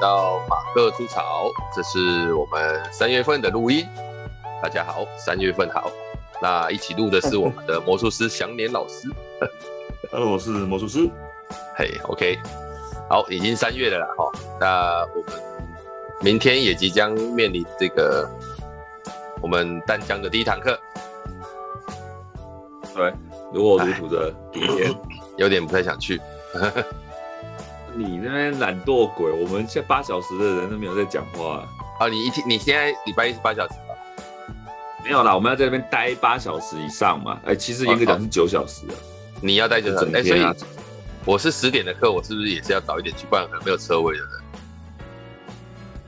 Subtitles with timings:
[0.00, 3.86] OK，到马克出草，这是我们三月份的录音。
[4.62, 5.90] 大家好，三月份好。
[6.40, 9.08] 那一起录的是我们的魔术师祥年老师。
[10.10, 11.08] Hello，我是魔术师。
[11.76, 12.38] 嘿、hey，OK，
[13.08, 14.32] 好，已经三月了啦哈。
[14.58, 15.40] 那我们
[16.22, 18.28] 明天也即将面临这个
[19.42, 20.78] 我们淡江的第一堂课。
[22.94, 23.12] 对，
[23.52, 24.94] 如火如荼的第一天，
[25.36, 26.20] 有点不太想去。
[27.94, 31.68] 你那边懒惰鬼，我们现在八小时的人都没有在讲话啊！
[32.00, 33.94] 啊你一天你现在礼拜一是八小时吧？
[35.04, 37.38] 没有啦，我们要在那边待八小时以上嘛。
[37.44, 38.94] 哎、欸，其实严格讲是九小时啊。
[39.40, 40.10] 你要待九小时？
[40.14, 40.54] 哎、欸，所以
[41.24, 43.26] 我是十点的课，我是不是也是要早一点去？
[43.28, 44.30] 不然可能没有车位的人。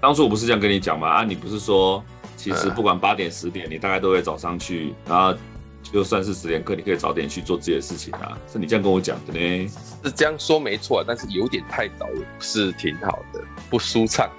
[0.00, 1.08] 当初我不是这样跟你讲吗？
[1.08, 2.02] 啊，你不是说
[2.36, 5.36] 其实不管八点十点，你大概都会早上去，然后。
[5.82, 8.38] 就算是十点课，你可以早点去做自己的事情啊。
[8.50, 9.68] 是你这样跟我讲的呢？
[10.04, 14.30] 是这样说没错，但是有点太早了，是挺好的，不舒畅。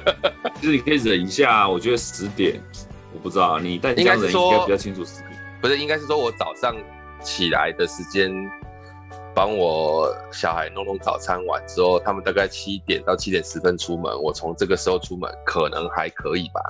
[0.60, 2.60] 其实你可以忍一下，我觉得十点，
[3.12, 5.30] 我不知道你，但应该是说应该比较清楚十点。
[5.60, 6.76] 不是，应该是说我早上
[7.22, 8.30] 起来的时间，
[9.34, 16.60] 帮我小孩弄弄早餐完之后，他们大概七点到七点十分出门，我从这个时候出门可能还可以吧？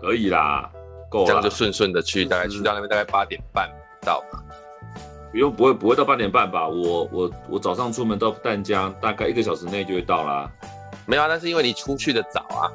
[0.00, 0.70] 可以啦。
[1.26, 4.42] 这样就顺顺的去，大概去到那边大概八点半到吧。
[5.30, 6.68] 不用，不会不会到八点半吧？
[6.68, 10.50] 我我我早上出门到淡江，大概一个小时内就会到啦。
[11.06, 12.70] 没有啊，那是因为你出去的早啊。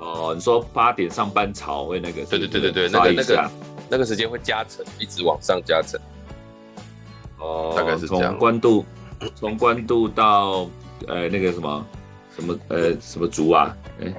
[0.00, 2.24] 哦，你说八点上班潮会那个？
[2.26, 3.50] 对对对对对，那个那个
[3.90, 5.98] 那个时间会加成，一直往上加成。
[7.38, 8.32] 哦，大概是这样。
[8.32, 8.84] 从关渡，
[9.34, 10.68] 从关渡到
[11.06, 11.86] 呃那个什么
[12.36, 13.74] 什么呃什么竹啊？
[14.02, 14.12] 哎，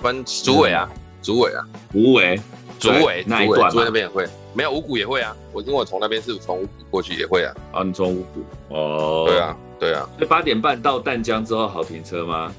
[0.00, 0.88] 关竹尾啊。
[1.24, 2.38] 竹尾啊，竹尾，
[2.78, 5.34] 竹尾那一段，竹尾那边也会，没有五谷也会啊。
[5.52, 7.54] 我因为我从那边是从五谷过去也会啊。
[7.72, 10.06] 啊，你从五谷哦，对啊，对啊。
[10.18, 12.52] 那八点半到淡江之后好停车吗？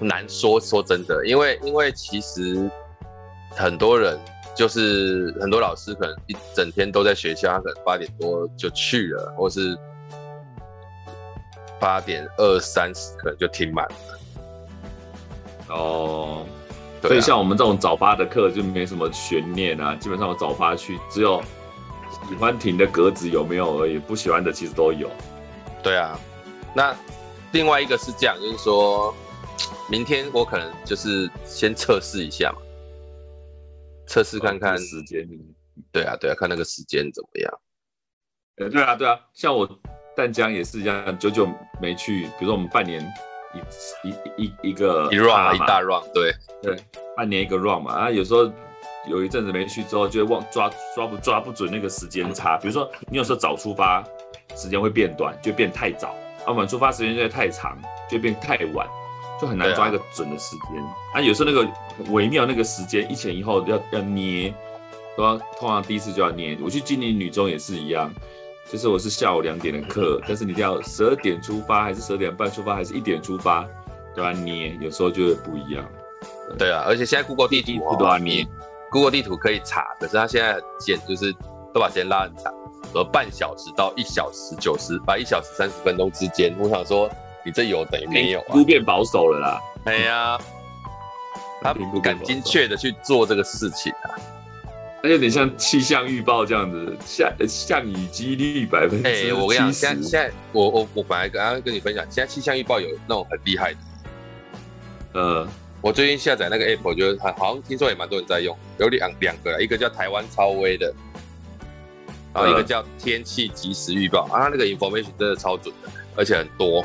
[0.00, 2.68] 难说，说真的，因为因为其实
[3.50, 4.18] 很多人
[4.56, 9.78] 就是很多老师可能一整天都在学校，他可能八点多就去了，或是
[11.78, 13.94] 八点二三十可能就停满了。
[15.68, 16.44] 哦。
[17.02, 21.42] 所以像我们这种早八的课就没什么悬念啊，基本上我早八去，只有
[22.28, 25.10] 喜欢停的格子有没有而已，不喜欢的其实都有。
[25.82, 26.16] 对啊，
[26.74, 26.96] 那
[27.52, 29.12] 另外一个是这样，就是说
[29.90, 32.58] 明天我可能就是先测试一下嘛，
[34.06, 35.28] 测试看看时间。
[35.90, 37.60] 对啊，对啊，看那个时间怎么样。
[38.58, 39.68] 呃，对啊，对啊，像我
[40.14, 41.48] 淡江也是一样，久久
[41.80, 43.04] 没去，比如说我们半年。
[43.54, 46.32] 一一一一个一 round 一大 round，对
[46.62, 46.76] 对，
[47.16, 48.50] 半年一个 round 嘛，啊，有时候
[49.08, 52.56] 有一阵子没去之后，就会忘抓抓不抓不准那个时间差。
[52.56, 54.02] 比如说你有时候早出发，
[54.56, 56.08] 时间会变短，就变太早；
[56.46, 57.76] 啊，晚出发时间就会太长，
[58.10, 58.86] 就变太晚，
[59.40, 60.82] 就很难抓一个准的时间。
[60.82, 61.68] 啊，啊，有时候那个
[62.10, 64.54] 微妙那个时间一前一后要要捏，
[65.16, 66.56] 都要通常第一次就要捏。
[66.62, 68.12] 我去金陵女中也是一样。
[68.70, 73.66] 就是我是下午两点的课，但是你一定要十二点出发，还是十二点半出发，还是一点出发，
[74.14, 75.84] 都要捏，有时候就会不一样。
[76.58, 78.46] 对啊，而且现在 Google 地图都要捏
[78.90, 81.34] ，Google 地图可以查，可是它现在很贱，就是
[81.74, 82.52] 都把时间拉很长，
[82.92, 87.10] 说半小时到一小时九十，把一小时三十分钟之间，我想说
[87.44, 88.54] 你这有等于没有啊？
[88.54, 89.60] 都变保守了啦。
[89.84, 90.38] 哎呀，
[91.60, 94.16] 他不敢精确的去做这个事情啊。
[95.02, 97.32] 那有点像气象预报这样子，下
[97.66, 99.34] 降雨几率百分之七十。
[99.34, 103.78] 我跟你讲，现在现在我我我本来刚刚跟你分享，现在气象预报有那种很厉害的。
[105.14, 105.48] 呃，
[105.80, 110.94] 我最近下载那个 app，我觉得好像听说也蛮多人在用，有两两个，一个叫台湾超威的，
[112.32, 116.84] 然后一个叫天气即时预报，啊，那个 information 真的超准的，而且很多，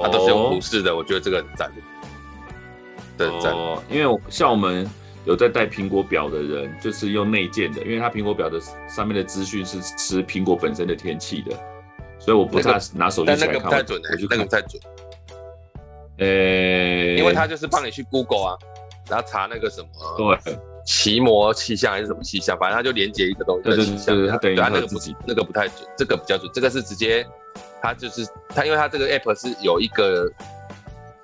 [0.00, 1.72] 它都是用图示的，我觉得这个很赞，
[3.18, 3.52] 对，赞。
[3.52, 4.88] 哦，因为像我们。
[5.26, 11.50] 有在带苹果表的人，就是用内建的，因为它苹果表的上面的资讯是吃苹果本身的天气的，
[12.18, 13.48] 所以我不太拿手机来看。
[13.48, 14.80] 那个不太准的，我那个不太准。
[16.18, 18.56] 呃、欸，因为他就是帮你去 Google 啊，
[19.10, 20.56] 然后查那个什么，对，
[20.86, 23.62] 奇摩气象还是什么气象，反正他就连接一个东西。
[23.64, 24.94] 对对对，它等于它那个不
[25.26, 27.26] 那个不太准，这个比较准，这个是直接，
[27.82, 30.30] 他就是他，因为他这个 app 是有一个。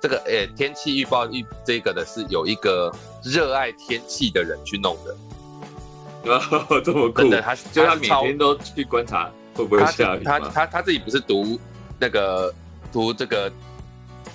[0.03, 6.41] 这个诶、欸，天气预报预这个的是有一个热爱天气的人去弄的，啊，
[6.83, 7.29] 这么酷！
[7.29, 10.23] 的，他就他每天都去观察会不会下雨。
[10.25, 11.57] 他他他，他自己不是读
[11.97, 12.53] 那个
[12.91, 13.49] 读这个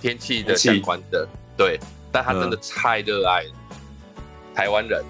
[0.01, 1.79] 天气的相关的，对，
[2.11, 3.45] 但他真的太热爱。
[3.45, 3.77] 嗯、
[4.55, 5.05] 台湾人，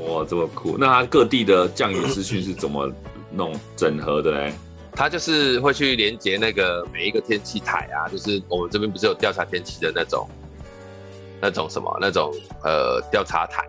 [0.00, 0.78] 哇，这么酷！
[0.78, 2.90] 那他各地的降雨资讯是怎么
[3.30, 4.54] 弄整合的嘞？
[4.98, 10.28] 他就是会去连接那个每一个天气台啊，就是我们这边不是有调查天气的那种，
[11.40, 12.34] 那种什么那种
[12.64, 13.64] 呃调查台，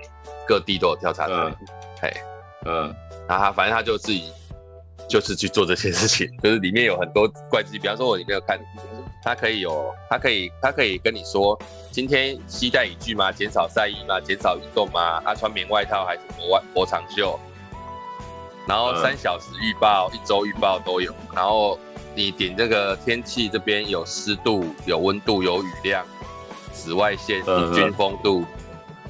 [0.48, 1.56] 各地都有调查台，嗯，
[2.02, 2.14] 嘿，
[2.66, 2.96] 嗯，
[3.28, 4.32] 然后他反正他就自己
[5.08, 8.60] 就是去做这些事情，就是里面有很多怪机，比方说我里面有看，
[9.24, 11.56] 他可以有，他可以他可以跟你说，
[11.92, 13.32] 今天携带雨具吗？
[13.32, 14.20] 减少晒衣吗？
[14.20, 15.22] 减少运动吗？
[15.24, 17.40] 他穿棉外套还是薄外薄长袖？
[18.70, 21.12] 然后三小时预报、嗯、一周预报都有。
[21.34, 21.80] 然后
[22.16, 26.06] 你点这个天气，这边有湿度、有温度、有雨量、
[26.72, 28.42] 紫外线、平均风度。
[28.42, 28.48] 嗯、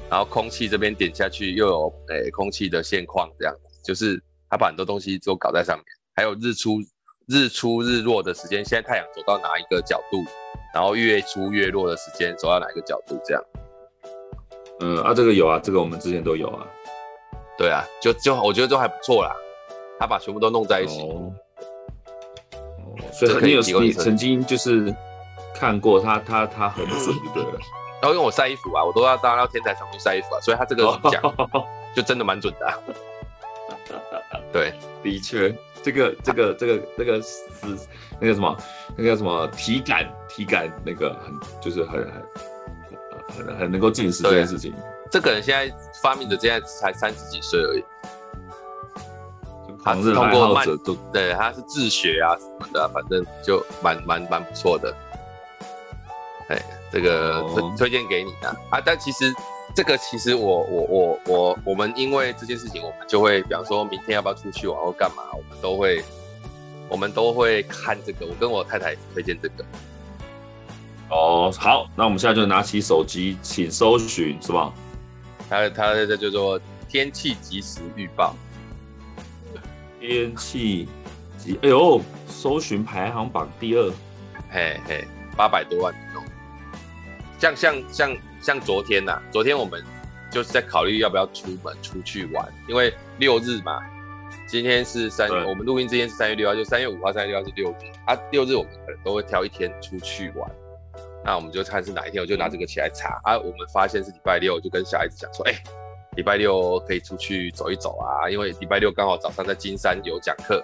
[0.08, 3.54] 然后空气这边点下去又有诶、欸、空气的现况，这样
[3.84, 4.18] 就是
[4.48, 5.84] 他把很多东西都搞在上面。
[6.16, 6.80] 还有日出、
[7.28, 10.24] 日出日落的时间，现在太阳走到哪一个角度，
[10.72, 13.44] 然后月出月落的时间走到哪一个角度，这样。
[14.80, 16.66] 嗯啊，这个有啊，这个我们之前都有啊。
[17.58, 19.36] 对啊，就就我觉得都还不错啦。
[20.00, 21.30] 他把全部都弄在一起，哦，
[23.12, 24.92] 所以你有你曾经就是
[25.54, 27.58] 看过他，他他很准，就对了。
[28.00, 31.22] 然后因为我晒衣服啊，我都要当到天台上面晒衣服啊，所以他这个讲
[31.94, 32.72] 就真的蛮准的，啊。
[34.50, 37.44] 对，的确，这个这个这个这个是
[38.18, 38.56] 那个什么，
[38.96, 44.72] 那个什么体感体感那个很就是很很很很能够证实这件事情。
[45.10, 45.70] 这个人现在
[46.02, 47.84] 发明的，现在才三十几岁而已。
[49.82, 50.66] 他是通过慢，
[51.12, 54.94] 对，他是自学啊什么的，反正就蛮蛮蛮不错的。
[56.48, 56.62] 哎，
[56.92, 58.80] 这个推、哦、推荐给你啊啊。
[58.84, 59.32] 但其实
[59.74, 66.04] 这个其实我我我我我们因为这件事情，我们就会比方说明天要不要出去玩或干嘛，我们都会
[66.88, 68.26] 我们都会看这个。
[68.26, 69.64] 我跟我太太推荐这个。
[71.08, 74.72] 哦，好，那我们现在就拿起手机，请搜寻是吧？
[75.48, 78.36] 他他这叫做天气即时预报。
[80.10, 80.88] 天气
[81.38, 83.92] 及哎呦，搜寻排行榜第二，
[84.50, 85.04] 嘿嘿，
[85.36, 86.24] 八百多万哦。
[87.38, 89.80] 像像像像昨天呐、啊，昨天我们
[90.28, 93.80] 就是在考虑要不要出门出去玩，因为六日嘛，
[94.48, 98.18] 今天是三，我们录音之间是三月六号，就三月五号、三月六号是六日啊。
[98.32, 100.50] 六日我们可能都会挑一天出去玩，
[101.24, 103.38] 那我们就看是哪一天，我就拿这个起来查啊。
[103.38, 105.79] 我们发现是礼拜六，就跟小孩子讲说，哎、欸。
[106.16, 110.62] 礼拜六可以出去走一走啊，因为礼拜六刚好早上在金山有讲课，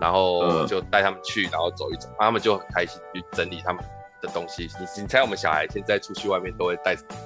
[0.00, 3.82] 然后就带他们去，然后走一走，他们就很开心去整理他们
[4.20, 4.68] 的东西。
[4.80, 7.16] 你你猜我们小孩现在出去外面都会带什么？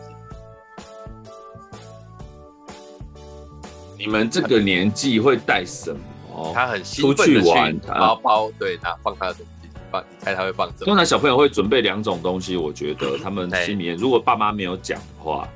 [3.96, 6.52] 你们这个年纪会带什么？
[6.54, 10.84] 他很兴奋的去包包，对，拿放他的东西，放你猜他会放什么？
[10.84, 15.48] 通常小朋友会准备两种东西，我觉得他们心里面如果爸妈没有讲的话，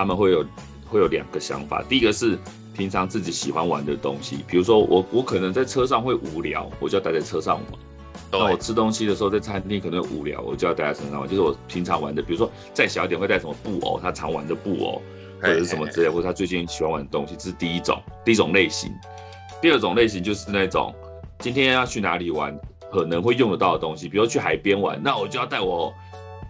[0.00, 0.44] 他们会有。
[0.92, 2.36] 会有两个想法，第一个是
[2.76, 7.64] 平常自己喜欢玩的东西，比如说我我可能在车上会无聊，我就要待在车上玩。
[8.32, 11.28] 那我吃东西的时候在餐厅可能会无聊，我就要待在车上玩。
[11.28, 15.00] 就是我平常玩的，比如说再小一点会带什么布偶，他常玩的布偶
[15.40, 18.92] 或者是什么之类，或者他最近喜欢玩的东西，这是第一种，第一种类型。
[19.62, 20.92] 第二种类型就是那种
[21.38, 22.52] 今天要去哪里玩，
[22.90, 25.94] 可能会用得到的东西，比如说去海边玩，那我就要带我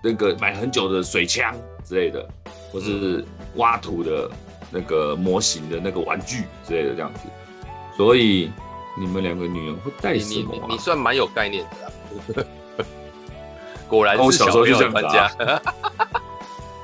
[0.03, 2.29] 那个买很久的水枪之类的，
[2.73, 3.25] 或是。
[3.57, 4.31] 挖土的
[4.71, 7.23] 那个模型的那个玩具之类的这样子，
[7.97, 8.49] 所以
[8.97, 10.67] 你们两个女人会带什么、啊？
[10.69, 12.47] 你你算蛮有概念的、啊，
[13.91, 15.61] 果然是小时候就这样子啊！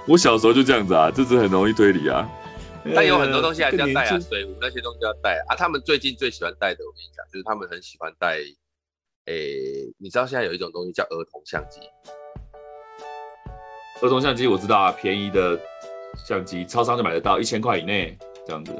[0.08, 2.28] 我小时候就这样子啊， 就是很容易推理啊。
[2.96, 5.54] 但有很多东西还是要带啊，水壶那些东西要带啊。
[5.54, 8.38] 他们最近最喜欢带的，我跟你讲，就是他们很喜欢带。
[9.26, 11.78] 诶、欸，你知道现在有一种东西叫儿童相机？
[14.02, 15.58] 儿童相机我知道啊，便宜的。
[16.24, 18.72] 相机，超商就买得到，一千块以内这样子。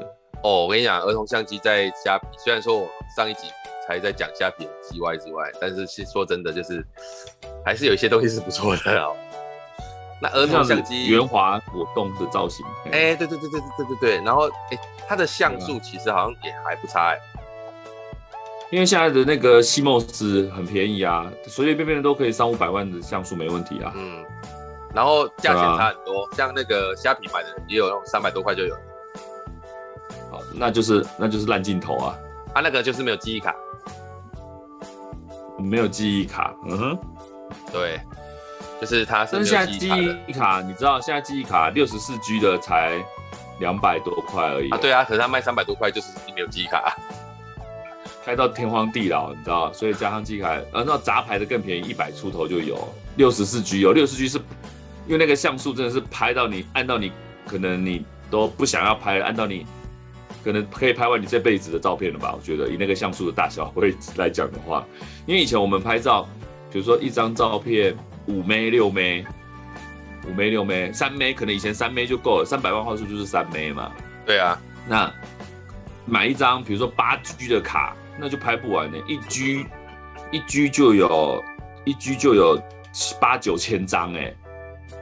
[0.43, 3.41] 哦，我跟你讲，儿童相机在虾皮，虽然说我上一集
[3.87, 6.83] 才在讲虾皮的机歪之外，但是是说真的，就是
[7.63, 9.15] 还是有一些东西是不错的哦。
[10.19, 17.21] 那儿童相机圆滑果冻的造型，哎、欸，对对对对对对对，然后哎、欸，它的像素其实好像也还不差哎、欸。
[18.71, 23.93] 因为现在的那个 CMOS 很便宜啊，随随便便的都可以三五百万的像素没问题啊。
[23.95, 24.25] 嗯。
[24.97, 28.75] 然后价钱差很多，啊、像那个虾皮买的也有那种三百多块就有。
[30.31, 32.17] 好，那就是那就是烂镜头啊！
[32.55, 33.55] 啊，那个就是没有记忆卡，
[35.59, 36.51] 没有记忆卡。
[36.67, 36.99] 嗯哼，
[37.71, 38.01] 对，
[38.81, 39.33] 就是它是。
[39.33, 39.87] 但是现在记
[40.27, 42.99] 忆卡，你知道现在记忆卡六十四 G 的才
[43.59, 44.79] 两百多块而已啊。
[44.81, 46.97] 对啊，可是它卖三百多块就是没有记忆卡，
[48.25, 49.71] 开到天荒地老，你知道？
[49.71, 52.75] 所以加上记忆卡，呃，那杂牌的更便宜，一百出头就有
[53.15, 54.41] 六十四 G 有六十 G 是。
[55.07, 57.11] 因为那个像素真的是拍到你按到你，
[57.45, 59.65] 可能你都不想要拍，按到你
[60.43, 62.33] 可能可以拍完你这辈子的照片了吧？
[62.35, 64.85] 我觉得以那个像素的大小会来讲的话，
[65.25, 66.27] 因为以前我们拍照，
[66.71, 67.95] 比如说一张照片
[68.27, 69.25] 五枚六枚，
[70.27, 73.91] 五枚六枚三枚，可能以前三枚就够了，三百万画素就是三枚嘛。
[74.25, 75.09] 对啊，那
[76.05, 79.65] 买一张比如说八 G 的卡，那就拍不完呢，一 G
[80.31, 81.41] 一 G 就有
[81.85, 82.61] 一 G 就有
[83.21, 84.35] 八九千张哎。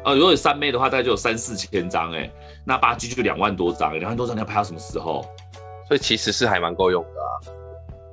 [0.06, 2.32] 呃，如果有三妹的话，大概就有三四千张哎，
[2.64, 5.26] 那八 G 就两万多张，两万多张你要拍到什么时候？
[5.88, 7.34] 所以其实是还蛮够用的啊。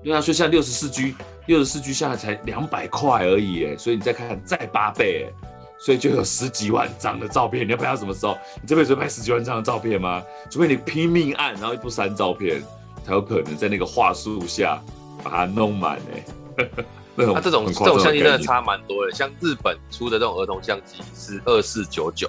[0.03, 1.15] 对啊，所以现在六十四 G，
[1.47, 8.39] 六十四 G 现在才两百块而已哎，所以你再看看再八倍哎，所以就有十几万张的照片，你要拍到什么时候？
[8.63, 10.23] 你这辈子会拍十几万张的照片吗？
[10.51, 12.63] 除非你拼命按，然后不删照片，
[13.05, 14.81] 才有可能在那个话术下
[15.23, 16.85] 把它弄满哎。
[17.15, 22.27] 那、啊、这种这种相机真的差蛮多的，像日本出的这种儿童相机是二四九九，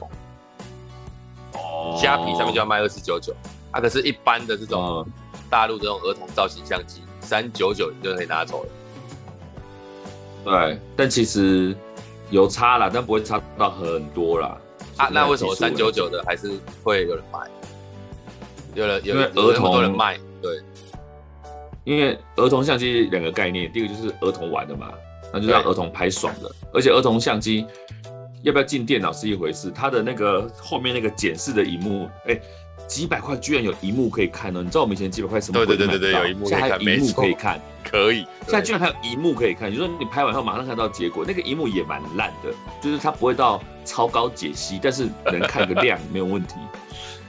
[1.54, 3.34] 哦，虾皮上面就要卖二四九九，
[3.72, 5.08] 啊，可是一般的这种
[5.50, 8.70] 大陆这种儿童造型相机三九九你就可以拿走了。
[10.44, 11.74] 对，但其实
[12.30, 14.58] 有差啦，但不会差到很多啦。
[14.98, 16.52] 啊，那为什么三九九的还是
[16.84, 17.40] 会有人买？
[18.76, 20.62] 有人，有了，儿童有那么多人卖，对。
[21.84, 24.92] 因为儿童相机两个概念，第一个就是儿童玩的嘛，
[25.34, 26.50] 那就让儿童拍爽的。
[26.74, 27.66] 而且儿童相机
[28.42, 32.40] 要不要进电脑是一回事，它的那个后面那个检视的荧幕，哎，
[32.88, 34.62] 几百块居然有萤幕可以看呢？
[34.62, 35.66] 你知道我们以前几百块什么？
[35.66, 38.28] 对对对对对，有萤幕可以看，现在还有萤幕可以看，可以。
[38.42, 46.56] 现在居然还有萤幕可以看，你说你拍完后马上看到结果，那个萤幕也蛮烂的，就是它不会到超高解析，但是能看个亮没有问题。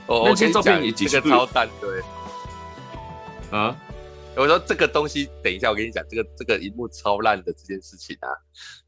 [0.07, 2.01] 哦，那些照片也几个超淡，对。
[3.57, 3.75] 啊？
[4.37, 8.27] 我说这个东西，等一下我跟你讲，这个这个荧幕超烂的这件事情啊，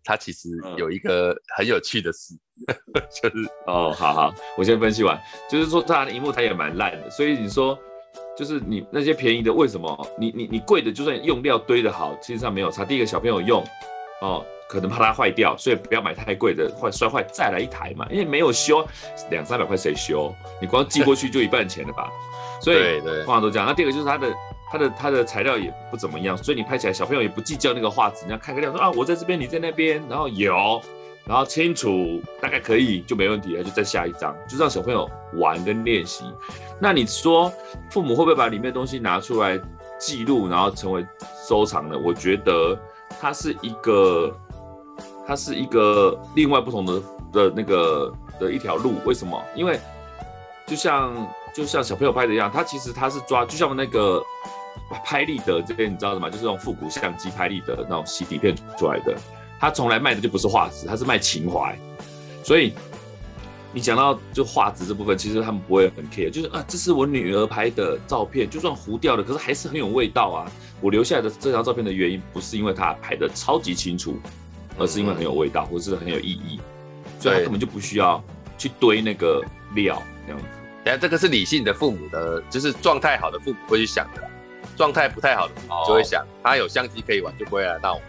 [0.03, 2.33] 它其实有一个很有趣的事，
[2.67, 2.75] 嗯、
[3.09, 5.17] 就是哦，好好，我先分析完，
[5.49, 7.77] 就是说它的荧幕它也蛮烂的，所以你说
[8.35, 10.07] 就是你那些便宜的为什么？
[10.19, 12.83] 你你你贵的就算用料堆的好，其实上没有差。
[12.83, 13.63] 第一个小朋友用
[14.21, 18.85] 哦，可能怕它坏掉，所以不要买太贵的，坏摔坏再来一台嘛，因为没有修
[19.31, 20.33] 两三百块谁修？
[20.61, 22.11] 你光寄过去就一半钱了吧？
[22.61, 23.65] 所以通常都这样。
[23.65, 24.29] 那第二个就是它的。
[24.69, 30.81] 它的它的材料也不怎么样，所以你拍起来小朋友也不计较那个画质，你要看个亮说啊，我在这边，你在那边，然后有，
[31.25, 36.25] 然后清楚，大概可以就没问题了，就再下一张，就让小朋友玩跟练习。
[36.81, 37.51] 那你说
[37.89, 39.57] 父母会不会把里面的东西拿出来
[39.97, 41.05] 记录，然后成为
[41.47, 41.97] 收藏呢？
[41.97, 42.77] 我觉得
[43.21, 44.37] 它是一个，
[45.25, 48.95] 它是一个另外不同的的那个的一条路。
[49.05, 49.41] 为什么？
[49.55, 49.79] 因为
[50.65, 51.13] 就像
[51.53, 54.21] 就像小朋友拍的一样，他其实他是抓，就像那个。
[55.03, 56.29] 拍立得这边你知道的吗？
[56.29, 59.15] 就是那种复古相机拍立得那种洗底片出来的，
[59.59, 61.77] 他从来卖的就不是画质，他是卖情怀。
[62.43, 62.73] 所以
[63.73, 70.49] 你讲到就画质这部分，其实他们不会很 care，就是啊，这是我女儿拍的照片，就算糊掉了，可是还是很有味道啊。
[70.79, 74.17] 我留下来的这张照片的原因，不是因为他拍的超级清楚，
[74.77, 76.59] 而是因为很有味道，或是很有意义，
[77.19, 78.23] 所以他根本就不需要
[78.57, 79.43] 去堆那个
[79.75, 80.45] 料这样子。
[80.85, 84.23] 等下这个是理性的父母的，就是状态好的父母会去想的。
[84.75, 88.01] 状态不太好的时候，就会想他有相机可以玩，就不会来闹我。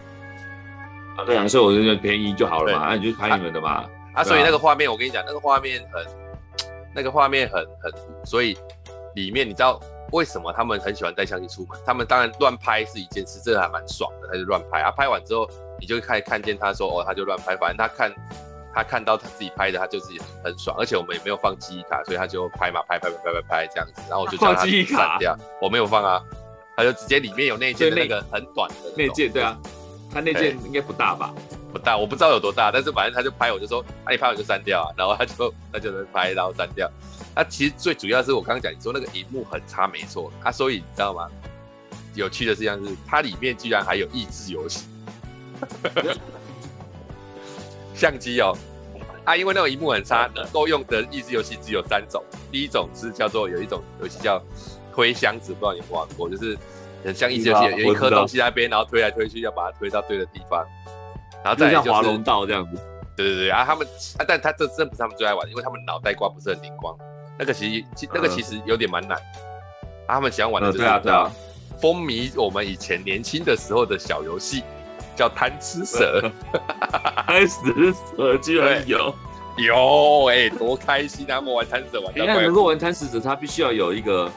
[1.21, 3.85] 啊，对啊，所以我就觉得便宜就好了嘛，那你就拍你们的嘛。
[4.13, 6.05] 啊，所以那个画面，我跟你讲，那个画面很，
[6.95, 7.91] 那个画面很很，
[8.25, 8.57] 所以
[9.15, 9.79] 里面你知道
[10.11, 11.79] 为什么他们很喜欢带相机出门？
[11.85, 14.91] 他们当然乱拍是一件事，这个还蛮爽的，他就乱拍啊。
[14.91, 15.47] 拍完之后，
[15.79, 18.13] 你就开始看见他说哦，他就乱拍，反正他看
[18.73, 20.75] 他看到他自己拍的，他就自己很爽。
[20.79, 26.23] 而且我们也没有放记忆卡，所以他就拍嘛，拍拍拍拍拍拍这样子，然后我就叫他删掉，我没有放啊。
[26.79, 29.59] 他就直接里面有内件，那个很短的内件，对啊，
[30.09, 31.35] 他内件应该不大吧？
[31.73, 36.89] 不大，我不知道有多大，但是反正他就拍，我就说，那、啊、你拍我就删掉啊， 然后他就他就能拍，然后删掉。
[37.35, 40.31] 他其实最主要是我刚刚讲，你说那个荧幕很差，没错。
[40.41, 41.27] 啊所以你知道吗？
[42.15, 44.85] 有趣的事情是，它里面居然还有益智游戏，
[47.93, 48.57] 相机哦。
[49.25, 52.23] 啊，因为那种荧幕很差，能够用的益智游戏只有三种。
[52.49, 54.41] 第一种是叫做有一种游戏叫。
[54.99, 56.57] 推箱子，不知道你有没有玩过，就是
[57.05, 60.61] 很像益智游戏，有一颗东西在那边，然后推来推去，要把它推到对的地方，
[61.41, 62.77] 然后再像滑龙道这样子。
[63.15, 63.87] 对对对，啊，他们，
[64.17, 66.93] 啊，但他这真不是他们最爱玩，因为他们脑袋瓜不是很灵光。
[67.37, 69.17] 那个其实，那个其实有点蛮难。
[70.05, 71.31] 啊，他们喜欢玩的就是对啊，
[71.81, 74.63] 风靡我们以前年轻的时候的小游戏，
[75.15, 76.29] 叫贪吃蛇。
[77.25, 79.15] 贪吃蛇居然有
[79.57, 81.35] 有，哎，多开心啊！
[81.35, 82.13] 他们玩贪吃蛇玩。
[82.17, 84.29] 哎，那如果玩贪吃蛇，他必须要有一个。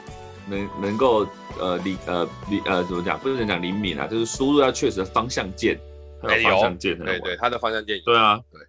[0.47, 1.27] 能能够
[1.59, 3.17] 呃灵呃灵呃怎么讲？
[3.19, 5.79] 不能讲灵敏啊，就是输入要确实的方向键，
[6.21, 8.61] 还有方向键，对对，它的方向键，对啊，对，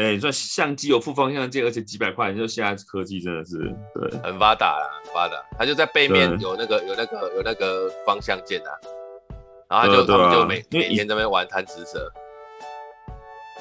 [0.00, 3.58] 哎、欸，你说相机有副方向键，而且几百块，你说现在科技真的是
[3.94, 5.34] 对很发达啦，很发达。
[5.58, 8.70] 它就在背面有那个有那个有那个方向键啊，
[9.68, 12.12] 然后他就他们就每每天在那边玩贪吃蛇。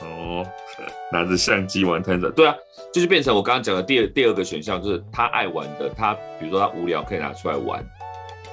[0.02, 0.46] 哦，
[1.12, 2.56] 拿着相机玩贪吃蛇，对啊，
[2.94, 7.84] 就是变成我刚刚讲的第二第二个选项，就是他爱玩的，他比如说他无聊可以拿出来玩，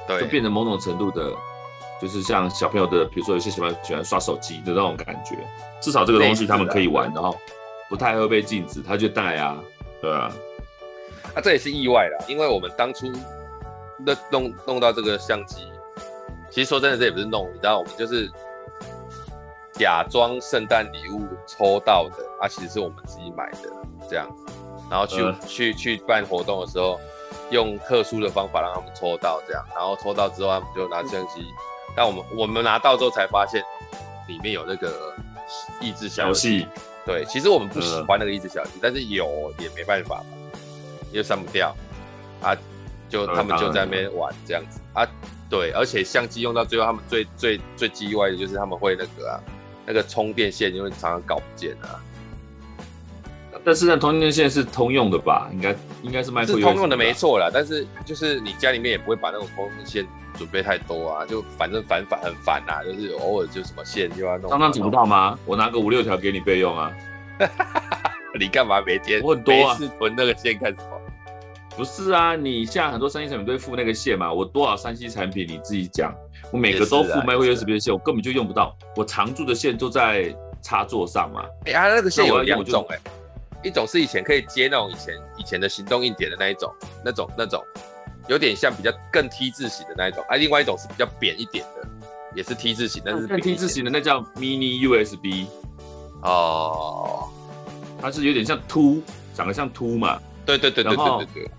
[0.07, 1.33] 对，就变成某种程度的，
[2.01, 5.37] 就是像小朋友的，比如说有些喜欢喜欢刷手机的那种感觉，
[5.81, 7.37] 至少这个东西他们可以玩，然后。
[7.91, 9.59] 不太会被禁止，他就带啊，
[10.03, 10.31] 对啊，
[11.35, 13.11] 啊，这也是意外啦，因为我们当初
[14.05, 15.63] 那弄弄到这个相机，
[16.51, 18.31] 其实说真的，这也不是弄，你知道，我们就是
[19.79, 23.71] 假装圣诞礼物抽到的，啊，其实是我们自己买的，
[24.11, 24.29] 这样，
[24.91, 26.99] 然后去、呃、去去办活动的时候，
[27.51, 31.47] 用特殊的方法让他们抽到，这样，然后抽到之后，他们就拿相机，
[31.95, 33.63] 但我们我们拿到之后才发现，
[34.27, 35.15] 里面有那个
[35.81, 36.67] 益智小游戏。
[37.07, 40.25] 对，其实我们不喜欢那个益智小游戏，但是有也没办法嘛，
[41.13, 41.75] 又删不掉。
[42.43, 42.55] 啊，
[43.09, 44.81] 就他们就在那边玩这样子。
[44.93, 45.07] 啊。
[45.51, 49.41] 对，而且相机用到最后，他们最最最意外的就是他们会那个啊，
[49.89, 51.97] 那个充电线因为常常搞不见啊。
[53.65, 55.49] 但是那充电线是通用的吧？
[55.53, 64.51] 应该应该是卖是通用的没错啦，但是就是你家里面也不会把那种充电线准备太多啊，就反正烦烦很烦呐、啊，就是偶尔就什么线就要弄。
[64.51, 65.39] 常常找不到吗？
[65.45, 66.93] 我拿个五六条给你备用啊。
[68.39, 69.21] 你干嘛每天？
[69.23, 69.75] 我很多啊。
[69.77, 70.98] 是囤那个线干什么？
[71.79, 74.33] 不是啊，你现在很多三 C 产品都会附那个线嘛。
[74.33, 76.13] 我多少三 C 产品你自己讲，
[76.53, 78.77] 我每个都付 micro USB 的线，我根本就用不到。
[78.97, 81.45] 我常驻的线都在插座上嘛。
[81.67, 87.63] 哎、欸，啊，那个线有两种哎、欸，一种是以前可以接那种以前以前的行动硬碟的那一种，那种那种。
[88.27, 91.89] 有点像比较更 T 字型的那一种，啊，另外一种是比较扁一点的，
[92.35, 95.47] 也是 T 字型，但是更 T 字型的那叫 Mini USB，
[96.23, 97.27] 哦，
[98.03, 99.01] 它是有点像凸，
[99.33, 101.51] 长得像凸嘛，对对对对对对对，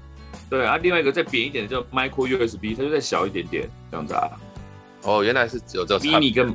[0.49, 4.31] 对啊，另外一个再扁一点的叫 Micro USB，它就再小一点点这样子啊，
[5.03, 6.53] 哦，原来是只有这 Mini 跟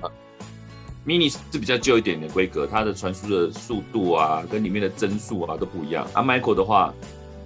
[1.07, 6.93] Mini 是比较旧一点的规格，它的传输的速度啊，跟里面的帧数啊都不一样，啊，Micro 的话。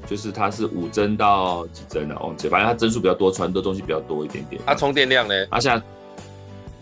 [0.07, 4.59] 就是它是五帧到几帧的，忘记，反正它帧数比较多，传的东西比较多一点点。
[4.65, 5.35] 它充电量呢？
[5.51, 5.85] 啊，现在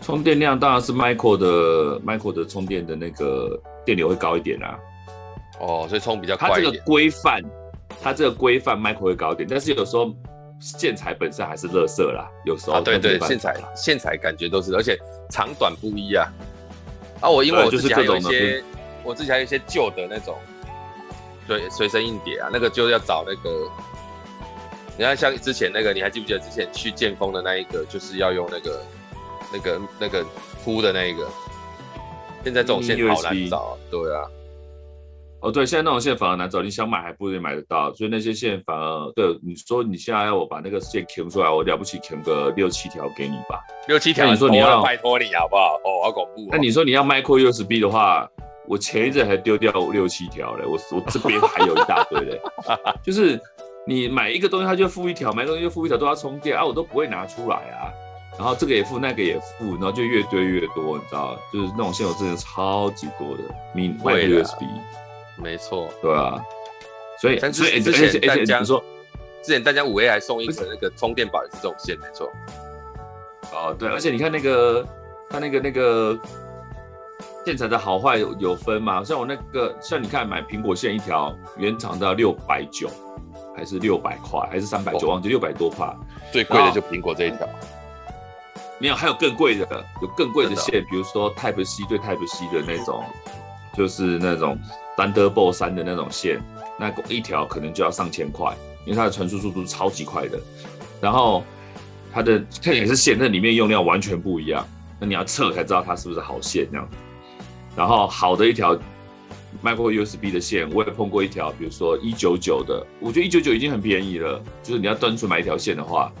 [0.01, 4.79] 充电量当然是 Micro 的 Micro 的充电的那个电流会高一点啊。
[5.59, 6.47] 哦，所以充比较快。
[6.47, 7.43] 它这个规范，
[8.01, 10.13] 它这个规范 Micro 会高一点，但是有时候
[10.59, 12.29] 线材本身还是垃圾啦。
[12.45, 14.97] 有时候、啊、对对，线材线材感觉都是，而且
[15.29, 16.27] 长短不一啊。
[17.21, 18.63] 啊，我因为我之前还有一些，
[19.03, 20.37] 我之前还有一些旧的那种。
[21.47, 23.69] 对，随身硬碟啊，那个就要找那个。
[24.97, 28.83] 你看，像之前那个，你还记不记得之前去剑锋的那一个，就是要用那个、
[29.53, 30.25] 那个、那个
[30.63, 31.25] 铺的那一个。
[32.43, 34.27] 现在这种线好难找、啊，对啊。
[35.47, 43.57] 哦，对，现在那种线反而难找，你想买还不一定买得到，所以那些线反而对你说，你现在要我把那个线钳出来，我了不起钳个六七条给你吧。
[43.87, 45.75] 六七条，你说你要拜托你好不好？
[45.85, 46.49] 哦，好恐怖、哦。
[46.51, 48.29] 那你说你要 Micro USB 的话？
[48.67, 52.41] 我前一阵还丢掉五六七条嘞，我我这边还有一大堆嘞，
[53.01, 53.39] 就是
[53.87, 57.87] 你买一个东西，它就付一条，买东西就付一条，都要充电啊，我都不会拿出来啊。
[58.37, 64.65] 然后这个也付，那个也付，然后就越堆越多，你知道就是那种线，我真的超级多的，micro USB，
[65.41, 66.41] 没错，对啊。
[67.19, 68.83] 所以所以之前大家说，
[69.43, 72.31] 之前大家五 A 还送一个那个充电宝，也是这种线，没错。
[73.51, 74.85] 哦，对，而且你看那个，
[75.29, 76.17] 它那个那个。
[77.45, 79.01] 线材的好坏有有分嘛？
[79.05, 82.89] 像我那个，像你看买苹果线一条，原厂的六百九，
[83.55, 85.07] 还是六百块，还是三百九？
[85.07, 85.89] 忘记六百多块。
[86.29, 87.47] 最贵的就苹果这一条。
[88.79, 89.65] 没有，还有更贵的，
[90.01, 93.01] 有更贵的线，比如说 Type C 对 Type C 的那种，
[93.77, 94.59] 就是那种
[94.97, 96.41] Thunderbolt 三的那种线，
[96.79, 98.51] 那一条可能就要上千块，
[98.83, 100.39] 因为它的传输速度是超级快的。
[100.99, 101.43] 然后
[102.11, 104.67] 它的它也是线，那里面用料完全不一样，
[104.99, 106.89] 那你要测才知道它是不是好线这样。
[107.75, 108.75] 然后好的一条
[109.63, 114.41] micro USB 的线，我也碰过一条，比如说一九九的，我觉得一九九已经很便宜了。
[114.63, 116.11] 就是你要单纯买一条线的话，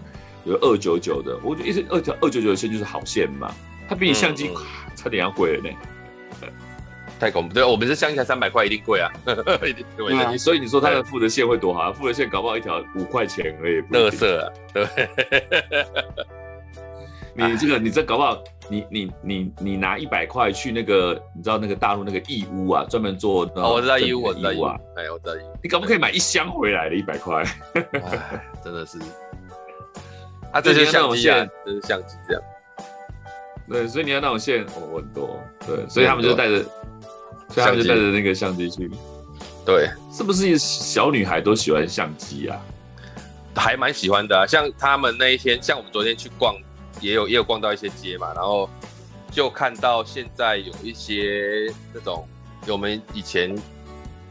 [0.45, 3.51] 有二九九的，我觉得一二条二九九的线就是好线嘛。
[3.89, 5.75] 它比你相机、嗯嗯、差点要贵了呢。
[7.19, 7.53] 太恐怖！
[7.53, 9.11] 对，我们是相机才三百块，一定贵啊，
[9.65, 10.35] 一定贵、啊。
[10.37, 11.91] 所以你说它的附的线会多好？
[11.93, 14.87] 附的线搞不好一条五块钱而已，乐色啊，对。
[17.39, 27.43] 你这个，你这搞不好，你你你你拿一百块去那个，你知道那个大陆那个义乌啊，专门做哦，我知道义乌，我知道义乌啊，哎，我知道义乌，你可不可以买一箱回来的一百块？
[28.63, 28.97] 真的是，
[30.51, 32.41] 啊，这些相机啊，这是相机这样。
[33.69, 36.65] 对，所以你要那种线，哦，很多，对，所以他们就带着，
[37.49, 38.89] 所以他们就带着那个相机去。
[39.65, 42.59] 对，是不是小女孩都喜欢相机啊？
[43.55, 46.55] 还蛮喜欢的啊，像他们那一天，像我们昨天去逛，
[47.01, 48.69] 也有也有逛到一些街嘛，然后
[49.31, 52.25] 就看到现在有一些那种
[52.67, 53.53] 我们以前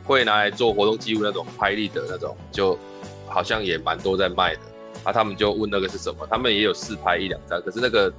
[0.05, 2.79] 会拿来做活动记录那种拍立得那种，就
[3.27, 4.61] 好像也蛮多在卖的。
[5.05, 8.13] 啊，他们就问那个是什么，他们也有试拍一两张，可是那个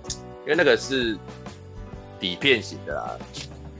[0.45, 1.17] 因为那个是
[2.19, 3.15] 底片型的啊，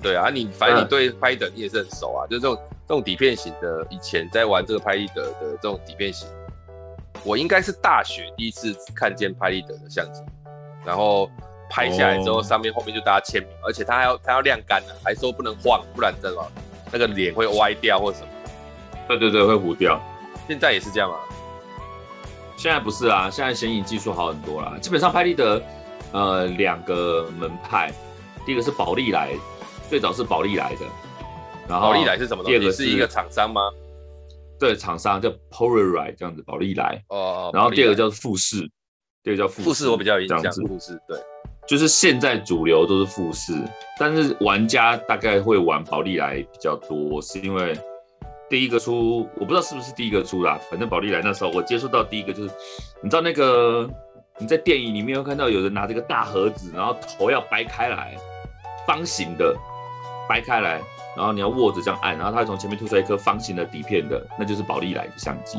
[0.08, 6.28] 对啊，你反正你对拍立得你也是很熟啊，就是这种这种底片型的，以前在玩这个拍立得的这种底片型。
[7.24, 10.22] 我应该是大学第一次看见拍立得的相机，
[10.86, 11.30] 然后
[11.70, 16.42] 拍下来之后，上面后面就大家签名，而且他还要他要晾干呢，还说不能晃，不然这个
[16.92, 18.28] 那个脸会歪掉或什么。
[19.10, 20.00] 对对对，会糊掉。
[20.48, 21.18] 现在也是这样吗？
[22.56, 24.78] 现在不是啊，现在显影技术好很多啦。
[24.82, 25.62] 基本上拍立得，
[26.12, 27.92] 呃，两个门派，
[28.46, 29.32] 第一个是宝丽来，
[29.90, 30.86] 最早是宝利来的。
[31.68, 32.58] 然后宝利来是什么东西？
[32.58, 33.62] 第二个是一个厂商吗？
[34.60, 37.52] 对，厂商叫 Polaroid 这样子，宝利来哦。
[37.54, 38.62] 然后第二个叫富士，
[39.22, 40.42] 第二个叫富士，富士我比较有印象。
[40.66, 41.20] 富士对，
[41.68, 43.54] 就是现在主流都是富士，
[44.00, 47.78] 但是玩家大概会玩宝利来比较多，是因为
[48.50, 50.60] 第一个出，我不知道是不是第一个出啦。
[50.72, 52.54] 反正宝利来那时候我接触到第一个就是，
[53.04, 53.88] 你知道那个
[54.40, 58.18] 你在电影里面会看到有人拿这个大盒子，然后头要掰开来，
[58.88, 59.56] 方形的
[60.28, 60.82] 掰开来。
[61.16, 65.58] 然后你要握着这样按，然后它会从前面凸出来一颗方形的底片的，那就是宝丽来的相机。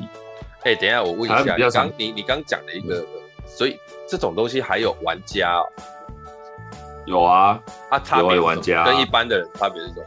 [0.61, 3.07] 哎、欸，等一下我问一下，你刚你你刚讲的一个、嗯，
[3.45, 3.77] 所以
[4.09, 5.67] 这种东西还有玩家、哦？
[7.07, 10.05] 有啊，啊，差别玩家跟一般的人差别是什么？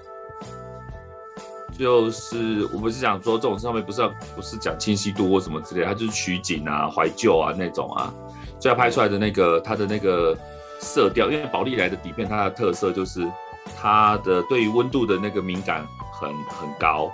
[1.77, 8.13] 就是我不是讲说这种上面不是要不是讲清晰度或什么之类的，它就是取景啊、怀旧啊那种啊，
[8.57, 10.33] 所以要拍出来的那个它的那个
[10.79, 13.27] 色调，因为宝丽来的底片它的特色就是。
[13.75, 17.11] 它的对于温度的那个敏感很很高，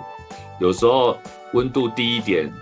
[0.60, 1.16] 有时候
[1.54, 2.52] 温度低一点，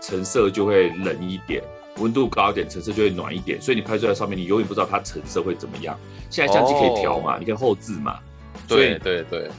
[0.00, 1.62] 成色就会冷一点；
[1.98, 3.60] 温度高一点，成色就会暖一点。
[3.60, 5.96] 所以你拍出来上面，你永远不知道它成色会怎么样。
[6.30, 8.18] 现在相机可以调嘛，你可以后置嘛。
[8.66, 9.50] 对对对，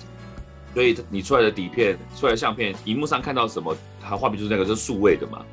[0.74, 5.46] 所以你出来的底片、出来的相片，荧幕上看到什么，它画面就是那个，是数位的嘛。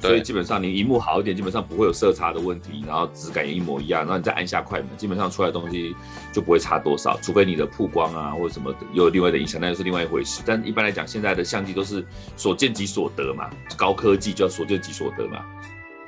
[0.00, 5.94] 所以基本上你荧幕好一点，基本上不会有色差的问题，然后质感也一模一样，然后你再按下快门，基本上出来的东西
[6.32, 10.42] 就不会差多少，除非你的曝光啊或者什么有另外的影响，那又是另外一回事。
[10.46, 12.02] 但一般来讲，现在的相机都是
[12.34, 15.44] 所见即所得嘛，高科技叫所见即所得嘛。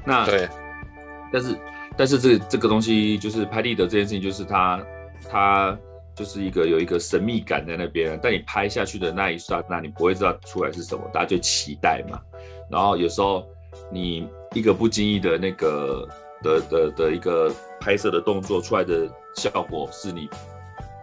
[0.06, 0.48] 那对，
[1.30, 1.58] 但是
[1.98, 4.82] 但是这这个东西就是拍立得这件事情，就是它
[5.30, 5.78] 它
[6.14, 12.18] 就是一个有一个神秘感在那边，但你拍下去的那一刹那，你不会知道出来是什么，大家就期待嘛。
[12.70, 13.46] 然后有时候。
[13.90, 16.08] 你一个不经意的那个
[16.42, 20.28] 的的的一个拍摄的动作出来的效果，是你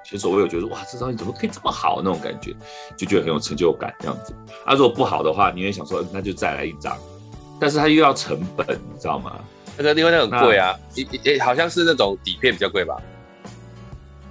[0.03, 2.55] 前所未有觉得哇，这张你怎么可以这么好那种感觉，
[2.97, 4.33] 就觉得很有成就感这样子。
[4.65, 6.97] 啊，如果不好的话，你会想说，那就再来一张，
[7.59, 9.39] 但是它又要成本，你知道吗？
[9.77, 13.01] 那个另外那很贵啊，也也好像是那种底片比较贵吧，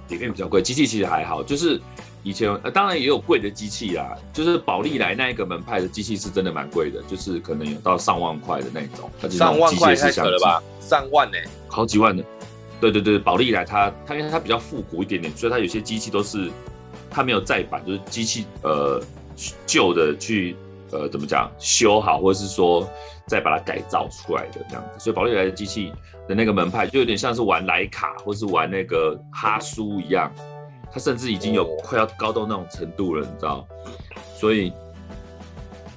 [0.07, 1.79] 底片比较贵，机器其实还好，就是。
[2.21, 9.09] 以前呃，当然也有贵的机器啦，就是宝利来那一个门派的机器是真的蛮贵的，就是可能有到上万块的那种。
[9.29, 10.61] 上万块太扯了吧？
[10.81, 11.47] 上万呢、欸？
[11.67, 12.23] 好几万的。
[12.81, 16.49] 对对对，宝利来它它因为它比较复古一点点，所以它有些机器都是
[17.09, 19.01] 它没有再版，就是机器呃
[19.65, 20.55] 旧的去
[20.91, 22.85] 呃怎么讲修好，或者是说
[23.27, 25.03] 再把它改造出来的这样子。
[25.03, 25.91] 所以宝利来的机器
[26.27, 30.29] 的那个门派就有点像是玩莱卡或是玩那个哈苏一样。
[30.91, 33.67] 它甚至已经有快要高到那种程度了，你知道？
[34.35, 34.73] 所以，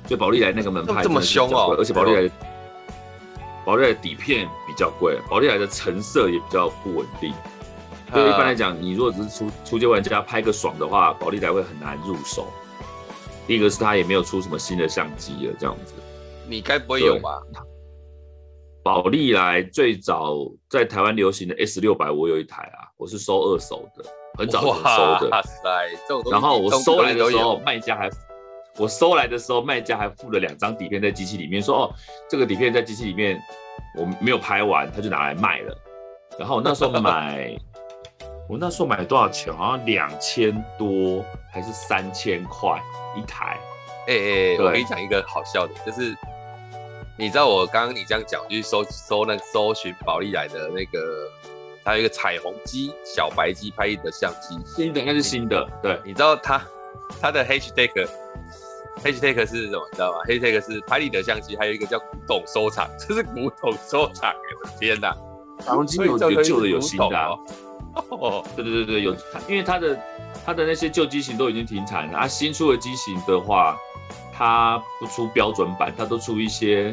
[0.06, 2.30] 就宝丽来那个门派这么凶哦，而且宝丽来，
[3.64, 7.32] 宝丽来的底片比较贵，宝丽来的成色也比较不稳定。
[8.12, 12.46] 所以一般来讲，你如果只是初初阶玩家拍个爽的话，宝丽来会很难入手。
[13.46, 15.94] 第一个是它也没有出什么新的相机了，这样子。
[16.46, 17.40] 你该不会有吧？
[18.82, 20.36] 宝丽来最早
[20.68, 24.04] 在台湾流行的 S 六百，我有一台啊，我是收二手的。
[24.38, 25.60] 很早就收的，哇塞！
[26.30, 28.08] 然后我收来的时候，卖家还，
[28.78, 31.94] 我收来的时候，卖家还附了两张底片在机器里面，说哦，
[32.30, 33.38] 这个底片在机器里面
[33.98, 35.76] 我没有拍完，他就拿来卖了。
[36.38, 37.54] 然后我那时候买，
[38.48, 39.52] 我那时候买多少钱？
[39.54, 42.80] 好像两千多还是三千块
[43.16, 43.58] 一台？
[44.06, 46.16] 哎、欸、哎，我跟你讲一个好笑的，就是
[47.18, 51.28] 你知道我刚刚你这样讲，我就去搜搜那搜寻宝丽来的那个。
[51.84, 55.66] 还有一个彩虹机、小白机拍的相机，新的应该是新的。
[55.82, 56.62] 对，你知道它
[57.20, 57.90] 它的 hashtag
[59.02, 59.88] hashtag 是什么？
[59.90, 64.32] 你知道吗？hashtag 是拍立得相机，还有一个叫古董收藏，这是古董收藏。
[64.60, 65.16] 我的天哪！
[65.58, 67.38] 彩虹机有有旧的有新的哦。
[68.08, 69.12] 哦，对对对对，有，
[69.48, 69.98] 因为它的
[70.46, 72.26] 它的那些旧机型都已经停产了啊。
[72.26, 73.76] 新出的机型的话，
[74.32, 76.90] 它不出标准版，它都出一些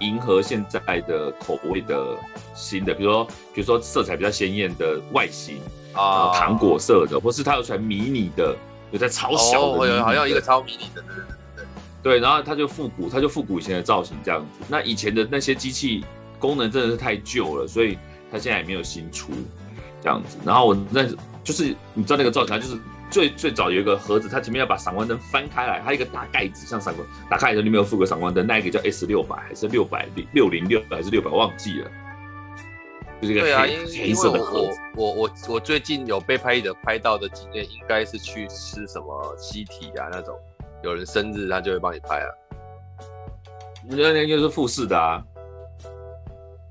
[0.00, 2.16] 迎合现在的口味的
[2.54, 5.58] 新的，比如说比如说色彩比较鲜艳的外形
[5.94, 8.56] 啊，糖果色的，或是它有出来迷你的，
[8.90, 11.64] 有在超小的，的，好像一个超迷你的，对对
[12.02, 14.64] 对对，然后它就复古，它就复古以前的造型这样子。
[14.68, 16.04] 那以前的那些机器
[16.38, 17.98] 功能真的是太旧了，所以
[18.30, 19.32] 它现在也没有新出
[20.02, 20.36] 这样子。
[20.44, 21.04] 然后我那
[21.42, 22.78] 就是你知道那个造型，它就是。
[23.10, 31.90] 最最早有一个盒子，它前面要把闪光灯翻开来，它一个大盖子像闪光，打开来的里面有附个闪光灯，那一个叫 S 六百还是六百六零六还是六百忘记了，
[33.20, 34.78] 就是一个黑、啊、黑色的盒子。
[34.96, 40.34] 我我我我最近有被拍的拍到的经验，应该是去吃什么西体啊那种，
[40.82, 42.28] 有人生日他就会帮你拍啊。
[43.88, 45.22] 那那就是富士的啊，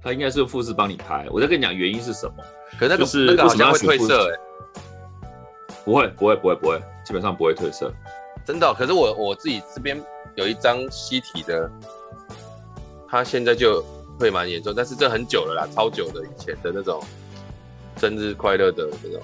[0.02, 1.28] 他应该是富士帮你拍。
[1.32, 2.36] 我在跟你讲原因是什么？
[2.80, 4.40] 可是那个、就是那个好像会褪色哎、欸。
[5.90, 7.92] 不会，不会，不会，不会，基本上不会褪色，
[8.46, 8.76] 真的、哦。
[8.78, 10.00] 可是我我自己这边
[10.36, 11.68] 有一张西体的，
[13.10, 13.84] 它现在就
[14.20, 17.04] 会蛮严重，但是这很久了啦，超久的以前的那种
[17.98, 19.20] 生日快乐的那种，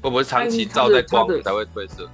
[0.00, 2.08] 会不会长期照在光才会褪色？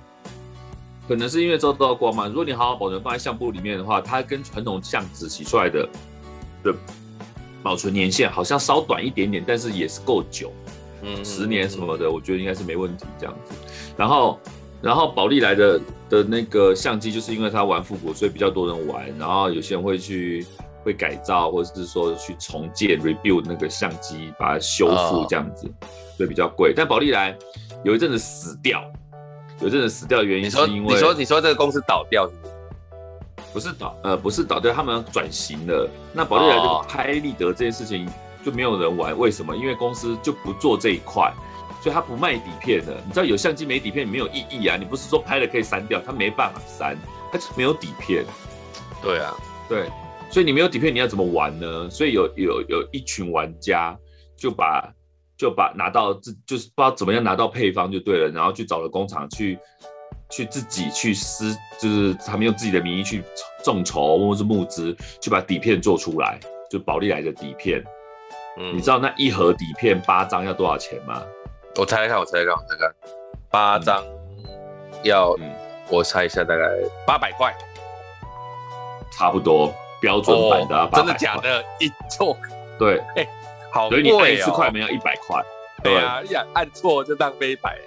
[1.07, 2.27] 可能是因为照到光嘛。
[2.27, 5.89] 如果你好好保存放在相簿里面的话，它跟传统相纸洗出来的
[6.65, 6.75] 的
[7.63, 10.53] 保存年限好像稍短一点点，但是也是够久。
[11.03, 13.55] 嗯，十年什么的，我觉得应该是没问题这样子。
[13.97, 14.39] 然后，
[14.83, 19.07] 然后宝丽来的的那个相机，就是因为它玩复古，所以比较多人玩。
[19.19, 20.47] 然后有些人会去
[20.83, 25.71] 会改造，或者是说去重建 rebuild 那个相机，把它修复这样子，
[26.17, 26.73] 所以比较贵。
[26.75, 27.37] 但宝丽来
[27.85, 28.83] 有一阵子死掉，
[29.61, 32.53] 有一阵子死掉的原因是因为你说你说这个公司倒掉是不是？
[33.53, 35.89] 不是倒呃不是倒掉，他们转型了。
[36.13, 38.09] 那宝利来这个拍立得这件事情。
[38.47, 39.57] 就没有人玩，为什么？
[39.57, 41.35] 因为公司就不做这一块，
[41.83, 42.95] 所以他不卖底片的。
[43.05, 44.77] 你知道有相机没底片没有意义啊！
[44.77, 46.97] 你不是说拍了可以删掉，他没办法删，
[47.33, 48.25] 他就没有底片。
[49.03, 49.35] 对啊，
[49.69, 49.91] 对，
[50.31, 51.91] 所以你没有底片，你要怎么玩呢？
[51.91, 53.99] 所以有有有一群玩家
[54.37, 54.95] 就把
[55.37, 59.59] 就把拿到自就是不知道怎么样拿到配方就对了，然后去找了工厂去
[60.31, 63.25] 去自己去私，就是他们用自己的名义去
[63.65, 66.39] 众筹或者是募资，去把底片做出来，
[66.71, 67.85] 就宝利来的底片。
[68.57, 71.23] 嗯、你知道那一盒底片八张要多少钱吗？
[71.77, 72.95] 我猜猜看，我猜猜看，我猜猜看，
[73.51, 74.03] 八张
[75.03, 75.55] 要，嗯，
[75.91, 76.65] 我猜一下，大概
[77.07, 77.55] 八百块，
[79.13, 81.63] 差不多标准版的，哦，真的假的？
[81.81, 82.37] 一错，
[82.79, 83.29] 对， 哎，欸，
[83.71, 85.43] 好所以你按一次快门要一百块，
[85.83, 87.79] 对啊，你想按错就当飞白。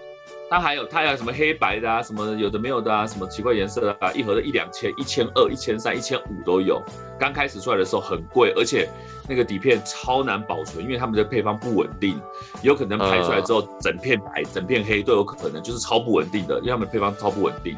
[0.49, 6.81] 它还有它还有什么黑白的啊，什么有的没有的啊，什么奇怪颜色的啊，一盒的一两千、一千二、一千三、一千五都有。
[7.19, 8.89] 刚开始出来的时候很贵，而且
[9.27, 12.19] 那个底片超难保存，因为他们的配方不稳定，
[12.63, 17.77] 有可能拍出来之后整片白、整片黑都有可能，就是超不稳定的，因为他们配方超不稳定。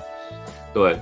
[0.73, 0.97] 对，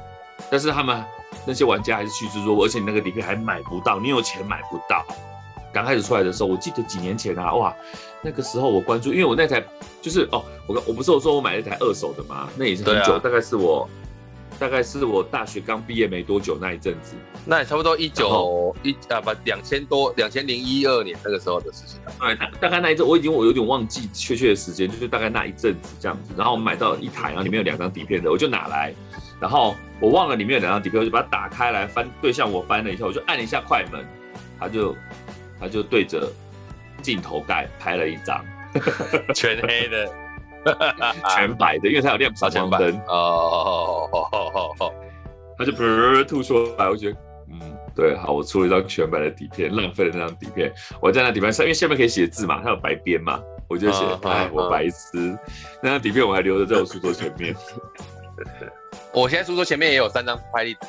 [0.50, 1.04] 但是他们
[1.46, 5.06] 那些玩家还是趋之若鹜，而且你那个底片还买不到，你有钱买不到。
[5.72, 7.76] 刚开始出来的时候，我记得几年前啊，哇，
[8.22, 9.64] 那个时候我关注，因为我那台
[10.02, 13.90] 就是哦，我我不是我说我买了一台二手的嘛，那也是很久，啊、大概是我
[14.60, 22.12] 大概是我大学刚毕业没多久那一阵子，那也差不多一九一啊不两千多两千零一二年那个时候的事情了。
[22.20, 26.34] 对，大概那一阵我已经我有点忘记确切的时间，就是大概那一阵子这样子。
[26.36, 28.94] 然后我买到了一台，然后里面有两张底片的，我就拿来，
[29.40, 34.06] 然后我忘了里面有两张底片，我就把它打开来翻，对向我翻了一下，我就按了一下快门，
[34.60, 34.94] 它就。
[35.62, 36.32] 它就对着
[37.02, 38.44] 镜头盖拍了一张，
[39.34, 40.10] 全黑的，
[41.36, 43.02] 全白的，因为它有亮闪光灯。
[43.08, 44.10] 哦，
[45.58, 47.18] 他就噗吐出来，我觉得，
[47.52, 47.60] 嗯，
[47.96, 55.38] 对，好，我出了一张全白的底片，浪费了那张底片，我在那底片上，因为下面可以写字嘛，它有白边嘛，我就写，哎，我白痴，
[55.82, 57.56] 那张底片我还留着在我书桌前面，
[59.14, 60.88] 我现在书桌前面也有三张拍立得。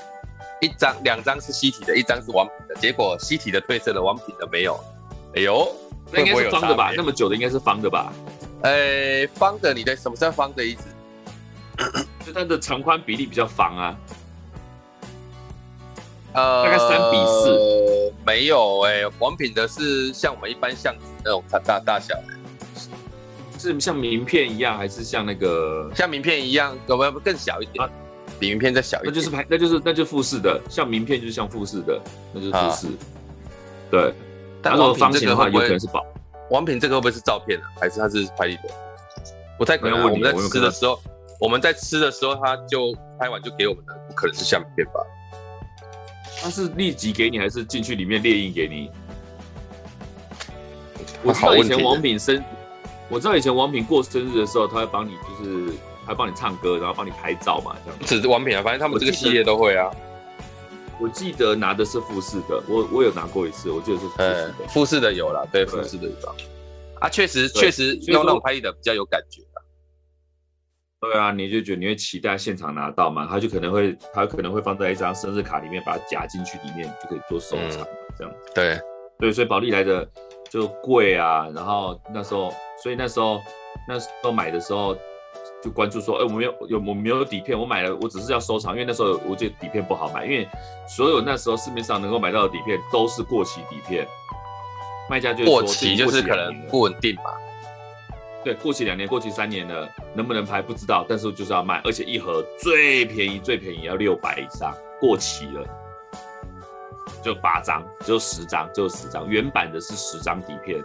[0.62, 2.74] 一张、两张是西体的，一张是王品的。
[2.74, 4.78] 结果西体的褪色了，王品的没有。
[5.34, 5.66] 哎呦，
[6.12, 6.92] 那应该是方的吧？
[6.96, 8.12] 那么久的应该是方的吧？
[8.62, 10.82] 呃、欸，方的，你的什么叫方的意思？
[12.26, 13.96] 就它的长宽比例比较方啊。
[16.32, 18.12] 呃，大概三比四。
[18.26, 26.76] 没有哎、欸，王品的是像我们一般相纸那种大大大小的，是像名片一样，还是像那个像名片一样？
[26.86, 27.84] 有没有更小一点？
[27.84, 27.90] 啊
[28.38, 32.00] 比名片再小一点，那就是拍，那就是那就复式的，像名片就是像复式的，
[32.32, 32.86] 那就是富士。
[32.86, 32.92] 啊、
[33.90, 34.14] 对，
[34.62, 36.04] 但如果方形的话，有可能是宝。
[36.50, 37.64] 王品这个会不会是照片啊？
[37.80, 38.62] 还是它是拍立得？
[39.58, 40.02] 不太可能。
[40.02, 41.00] 我们在吃的时候，
[41.40, 45.00] 我们在吃的时候，他就拍完就给我们的，不可能是相片吧？
[46.40, 48.90] 他是立即给你，还是进去里面列印给你？
[51.22, 52.42] 我知道以前王品生，
[53.08, 55.74] 我知道以前王品过生日的时候，他会帮你就是。
[56.06, 58.00] 他帮你唱歌，然后帮你拍照嘛，这样。
[58.04, 59.88] 只是王品啊，反正他们这个系列都会啊。
[61.00, 66.14] 我记得拿的是富士的，我我有拿过一次，我记得是富士的，富士的有了，对，富士的有
[67.00, 69.40] 啊，确实确实用那种拍立得比较有感觉。
[71.00, 73.26] 对啊，你就觉得你会期待现场拿到嘛？
[73.26, 78.52] 他就可能会，他可能会放在一张生日卡里面，把它夹进去里面，就可以做收藏、嗯、这样子。
[78.54, 78.78] 对
[79.18, 80.06] 对，所以宝丽来的
[80.50, 81.48] 就贵啊。
[81.54, 83.40] 然后那时候，所以那时候
[83.88, 84.94] 那时候买的时候
[85.62, 90.48] 就关注说，哎，我没有有我没有底片，我买了，我只是要收藏，因为那时候我觉得底片不好买，因为
[90.88, 94.06] 所有那时候市面上能够买到的底片都是过期底片，
[95.08, 97.36] 卖家就过期就是可能不稳定吧。
[98.42, 105.62] 对，过期两年，过期三年了，能不能拍不知道，但是就是要卖，而且一盒最便宜最便宜要六百以上，过期了
[107.22, 110.82] 就八张，就十张，就十张，原版的是十张底片，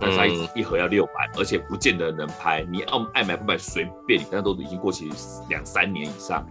[0.00, 5.10] 但是它一一盒要六百，而且不见得能拍，你要爱买不买随便你，但都已经过期
[5.48, 6.46] 两三年以上。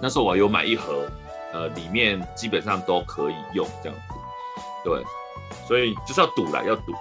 [0.00, 1.08] 那时候我有买一盒，
[1.52, 4.14] 呃，里面基本上都可以用这样子，
[4.84, 5.02] 对，
[5.66, 6.92] 所以就是要赌了，要赌。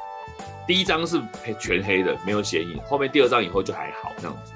[0.65, 1.21] 第一张是
[1.59, 2.81] 全黑的，没有显影。
[2.83, 4.53] 后面第二张以后就还好这样子，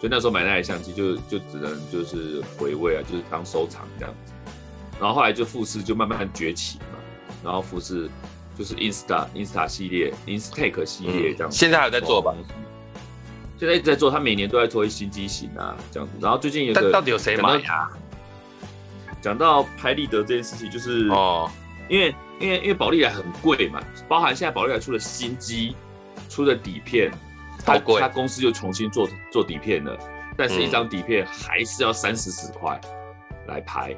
[0.00, 4.32] 所以那时候买那台相机就就只能就是回味啊，就是当收藏这样子。
[4.98, 6.98] 然后后来就富士就慢慢崛起嘛，
[7.44, 8.08] 然后富士
[8.58, 11.56] 就是 Insta Insta 系列 Instake 系列这样子。
[11.56, 12.34] 现在还有在做吧？
[13.56, 16.12] 现在一直在做，他每年都在推新机型啊这样子。
[16.20, 17.88] 然后最近有个，到底有谁买啊？
[19.22, 21.50] 讲到拍立得这件事情，就是哦，
[21.88, 22.14] 因为。
[22.40, 25.74] 因为因为宝丽来很贵嘛，包含现在宝丽来出了新机，
[26.28, 27.10] 出的底片，
[27.66, 29.98] 他他公司又重新做做底片了，
[30.36, 32.80] 但是一张底片还是要三四十块
[33.48, 33.92] 来拍。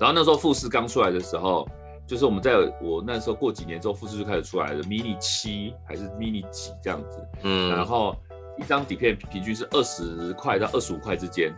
[0.00, 1.68] 然后那时候富士刚出来的时候，
[2.08, 8.16] 就是我们在我那时候过几年之后，复制就开始出来了，mini 七还是 mini 几这样子，嗯，然后
[8.58, 11.54] 一张底片平均是二十块到二十五块之间，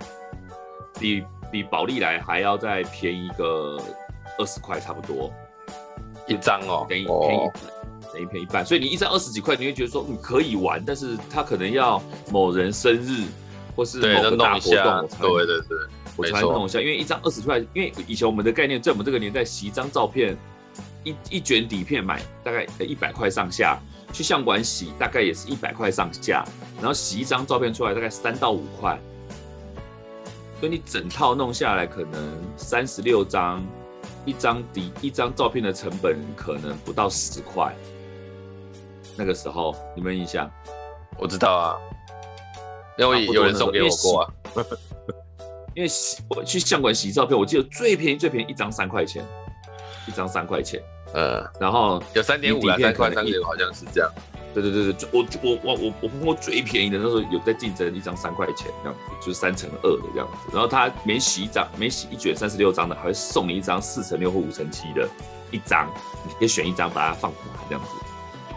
[0.98, 3.78] 比比宝丽来还要再便宜个。
[4.38, 5.30] 二十块差不多
[6.26, 7.52] 一张哦，等于便宜一半，
[8.12, 8.64] 等于便宜一半。
[8.64, 13.26] 所以你一张二十几块，你会觉得说你可以玩，但是他可能要某人生日
[13.76, 15.78] 或是某个大活动，对对对，
[16.20, 16.80] 我才弄一下。
[16.80, 20.36] 因为一张二十块，因为以前我们的概念，在我们这个年代，洗一张照片，
[21.04, 23.78] 一一卷底片买大概一百块上下，
[24.12, 26.44] 去相馆洗大概也是一百块上下，
[26.76, 28.98] 然后洗一张照片出来大概三到五块，
[30.60, 32.20] 所以你整套弄下来可能
[32.56, 33.62] 三十六张。
[34.26, 37.74] 一张底一张照片的成本可能不到十块，
[39.16, 40.48] 那个时候你们印象？
[41.16, 41.78] 我知道啊，
[42.98, 44.30] 因为有人送给我过啊。
[45.80, 49.24] 因为洗我去相馆洗照片，我记得最便宜最便宜一张三块钱，
[50.06, 50.78] 一张三块钱。
[51.14, 54.12] 呃，然后有三点五啊，三块三点五好像是这样。
[54.52, 60.50] 对对对对，我我我我我碰过最便宜的那时候有在竞争一张三块钱这样子，就是三乘二的这样子。
[60.52, 65.08] 然后他每洗一张，每洗一卷三十六张的，还会送你一张四乘六或五乘七的
[65.50, 65.90] 一张，
[66.26, 67.38] 你可以选一张把它放大
[67.70, 67.90] 这样子。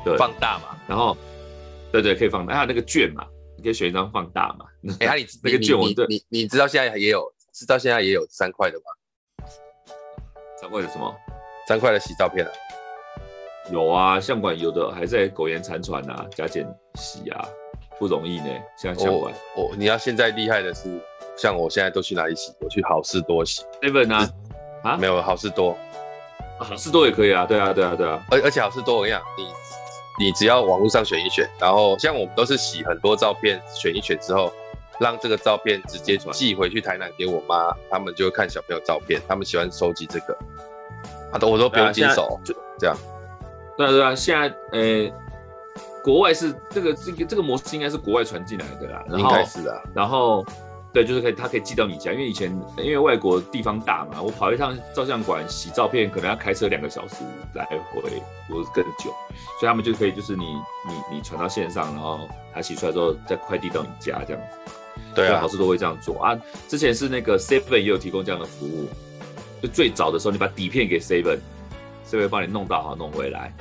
[0.04, 0.76] 对，放大嘛。
[0.88, 1.16] 然后，
[1.90, 2.54] 对对，可以放大。
[2.54, 3.26] 还有那个券嘛，
[3.64, 4.66] 你可以选一张放大嘛。
[5.00, 9.48] 哎、欸，你那个券我对，你你知道现在也有，知道现在也有三块的吗？
[10.60, 11.16] 三块的什么？
[11.66, 12.52] 三块的洗照片啊。
[13.72, 17.48] 有啊，相馆有的还在苟延残喘啊，加减洗啊，
[17.98, 18.50] 不容易呢。
[18.78, 21.00] 像相馆，我你要现在厉害的是，
[21.38, 22.52] 像我现在都去哪里洗？
[22.60, 23.64] 我去好事多洗。
[23.82, 24.30] seven 啊？
[24.84, 24.98] 啊？
[24.98, 25.78] 没有好事多，
[26.60, 27.46] 好事多也可以啊。
[27.46, 28.22] 对啊，对啊，对啊。
[28.30, 29.24] 而而且好事多我跟你讲，
[30.18, 34.52] 你你只要网络上选一选，然后像我们都是洗很多照片，选一选之后，
[35.00, 40.38] 让这个照片直接寄回去台南给我妈，他们就会看小朋友照片，他们喜欢收集这个，
[41.32, 42.96] 啊都我都不用经手，就这样。
[43.78, 45.12] 对啊，对啊，现在呃，
[46.04, 49.82] 国外是这个这个这个模式应该是国外传进来的啦，应该是啊。
[49.96, 50.46] 然后，
[50.94, 57.16] 对，就是可以，他可以寄到你家，因为以前因为外国地方大嘛，我跑一趟照相馆洗照片，可能要开车两个小时
[57.56, 58.02] 来回，
[58.48, 59.12] 或者更久，
[59.60, 60.46] 所以他们就可以就是你
[60.88, 64.72] 你你传到线上，然后他洗出来之后再快递到你家这样子。
[65.16, 66.40] 对啊，好事都会这样做啊。
[66.68, 68.88] 之前是那个 Seven 也有提供这样的服务，
[69.62, 71.40] 就最早的时候，你把底片给 Seven。
[72.06, 73.52] 这会帮你弄到好弄回来。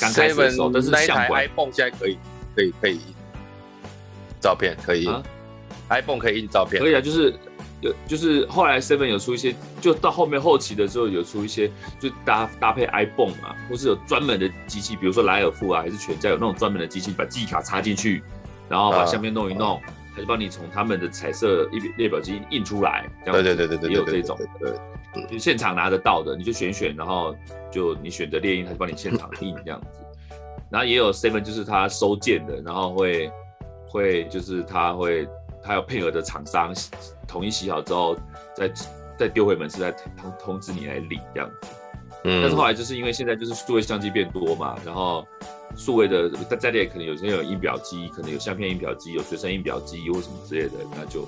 [0.00, 2.18] 刚开始的时候，但是相馆 iPhone 现在可以
[2.56, 2.98] 可以可以
[4.40, 5.22] 照片可以、啊、
[5.90, 7.00] ，iPhone 可以印照片，可以啊。
[7.00, 7.34] 就是
[7.82, 18.22] 有就是后来 Seven 有出一些，就到后面后期的时候有出一些，就搭搭配 iPhone 啊，或是有专门的机器，比如说莱尔富啊，还是全家有那种专门的机器，把记忆卡插进去，
[18.68, 19.82] 然后把相片弄一弄，啊、
[20.14, 23.08] 他就帮你从他们的彩色列列表机印出来。
[23.24, 24.72] 这样对对对对对，也有这种对。
[25.28, 27.34] 就现场拿得到的，你就选选，然后
[27.68, 29.98] 就你选择列印，他就帮你现场印这样子。
[30.70, 33.28] 然后也有 seven，就是他收件的，然后会
[33.88, 35.26] 会就是他会
[35.62, 36.72] 他有配合的厂商
[37.26, 38.16] 统一洗好之后，
[38.56, 38.72] 再
[39.18, 41.68] 再丢回门市再通通知你来领这样子。
[42.24, 45.26] 嗯，但是后来就是因为现在就是数位相机变多嘛，然后
[45.76, 51.26] 数位的在在列可能有些有印表机，可能有相片印表机，有随身印表机或什么之类的，那就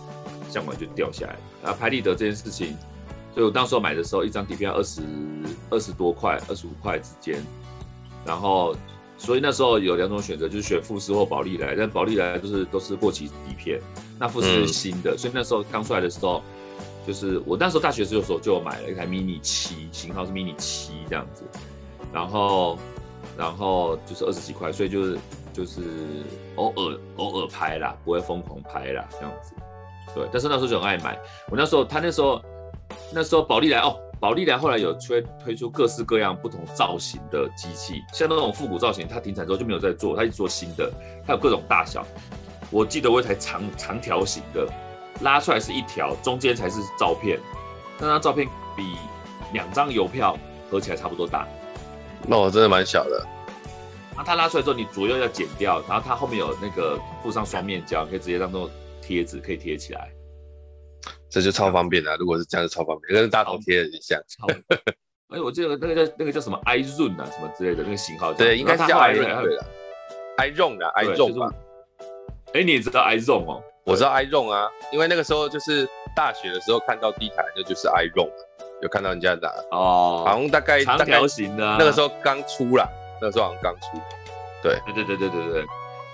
[0.51, 1.37] 相馆就掉下来。
[1.63, 2.77] 然后，拍立得这件事情，
[3.33, 5.01] 所以我当时候买的时候，一张底片二十
[5.71, 7.43] 二十多块，二十五块之间，
[8.27, 8.77] 然后
[9.17, 13.81] 所以那时候有两种选择，就是选富士或宝丽来，但宝丽来就是都是过期底片，
[14.23, 16.41] 那富士是新的，嗯、所以那时候刚出来的时候。
[17.05, 21.43] 就是我那时候大学时的时候就有买了一台 mini 七，型号是 mini 七这样子，
[22.13, 22.79] 然后
[23.37, 25.19] 然后就是二十几块，所以就是
[25.53, 25.81] 就是
[26.55, 29.53] 偶尔偶尔拍啦，不会疯狂拍啦这样子。
[30.15, 31.19] 对，但是那时候就很爱买。
[31.51, 32.41] 我那时候他那时候
[33.13, 40.89] 那时候宝丽来哦，宝丽来后来有推推出各式各样不同造型的机器，像那种复古造型，它停产之后就没有再做，它一直做新的，
[41.27, 42.07] 它有各种大小。
[42.73, 44.67] 我记得我有一台长长条形的。
[45.21, 47.39] 拉出来是一条，中间才是照片，
[48.01, 48.97] 那张照片比
[49.53, 50.37] 两张邮票
[50.69, 51.47] 合起来差不多大。
[52.27, 53.25] 那我真的蛮小的。
[54.17, 58.69] 那它拉出来之后，你左右要剪掉，然后它后面有那个附上双面胶，可以直接当做
[59.01, 60.11] 贴纸，可以贴起来。
[61.29, 64.19] 这就超方便的，如果是这样，就超方便，跟大头贴很像。
[65.29, 68.33] 哎，我记得那个叫那个叫什么 iZoom 啊，什么之类的那个型号。
[68.33, 69.65] 对，应该是叫 iZoom 对的。
[70.39, 71.55] iZoom 的 iZoom 吧。
[72.55, 73.63] 哎，你也知道 iZoom 哦？
[73.85, 78.31] 我知道 iZoom 啊，因为那个时候就是大学的时候看到第一台，那就是 iZoom，
[78.83, 82.87] 有看到人家打哦，好像大概长条形的，那个时候刚出啦，
[83.21, 83.99] 那个时候好像刚出，
[84.63, 85.65] 对，对对对对对对，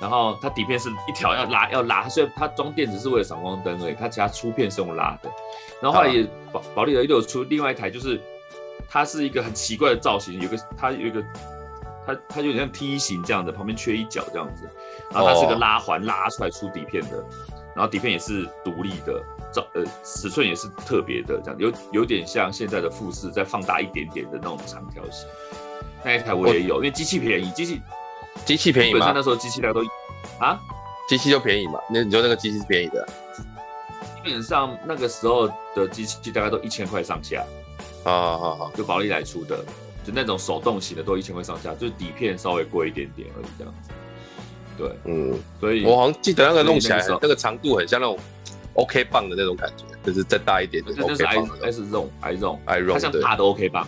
[0.00, 5.30] 然后它底片是一条要拉要拉，所以它装电池是为了闪光灯而已，它其他出片是用拉的，
[5.82, 8.20] 然后后来也宝宝丽来又有出另外一台，就是
[8.88, 11.22] 它是一个很奇怪的造型，有个它有一个
[12.06, 14.70] 它它有点像梯形这样的，旁边缺一角这样子，
[15.12, 17.24] 然后它是个拉环拉出来出底片的。
[17.74, 19.22] 然后底片也是独立的，
[19.52, 25.28] 照呃尺寸也是特别的，这样有有点像现在的富士再放大一点点的那种长条形。
[26.02, 27.80] 那一台我也有，因为机器便宜，机器
[28.44, 29.12] 机器便宜嘛。
[29.14, 29.80] 那时候机器大家都
[30.40, 30.58] 啊，
[31.08, 31.78] 机器就便宜嘛。
[31.88, 33.06] 那你说那个机器是便宜的？
[34.24, 35.46] 基本上那个时候
[35.76, 37.44] 的机器大概都一千块上下。
[38.02, 39.64] 好好好，就宝丽来出的，
[40.04, 43.90] 就那种手动型的都一千块上下，就是底片稍微贵一点点而已，这样子。
[44.78, 48.16] 对，嗯，所以我好像记得那个弄起来，那个长度很像那种
[48.74, 51.48] OK 棒的那种感觉，就是再大一点的 OK 棒。
[51.64, 53.86] S Zone I Zone I Zone，它像大的 OK 棒。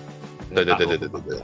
[0.52, 1.38] 对对对对对对对。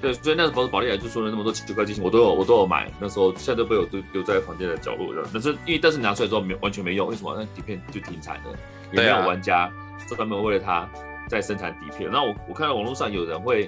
[0.00, 2.90] 对，所以那时候宝利来就说了那么多奇怪机型，我都有我都有买。
[2.98, 5.28] 那时候现在都被我丢丢在房间的角落了。
[5.32, 7.34] 但是因为但是拿出来之后没完全没用，为什么？
[7.38, 8.58] 那底片就停产了，
[8.92, 9.70] 也没有玩家
[10.08, 10.88] 专门为了它
[11.28, 12.10] 在生产底片。
[12.10, 13.64] 然后我我看到网络上有人会，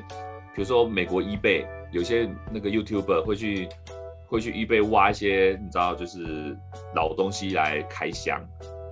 [0.55, 3.69] 比如说美国 eBay 有些那个 YouTuber 会去。
[4.27, 6.57] 会去 eBay 挖一些，你知道，就是
[6.95, 8.41] 老东西来开箱。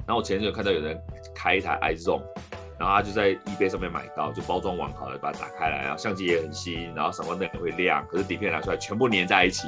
[0.06, 1.00] 然后我前阵有看到有人
[1.34, 2.22] 开一台 iZone，
[2.78, 9.66] 然后他就在 eBay 上面买到，就包装完好了，把它打开来，然后相机也很新，然后闪光灯也会亮，可是底片拿出来全部粘在一起。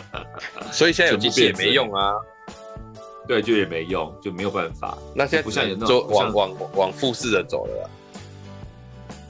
[0.70, 2.12] 所以现在有机器也没用啊。
[3.26, 4.98] 对，就也没用，就没有办法。
[5.16, 7.90] 那现在不像有那种往往往复式的走了。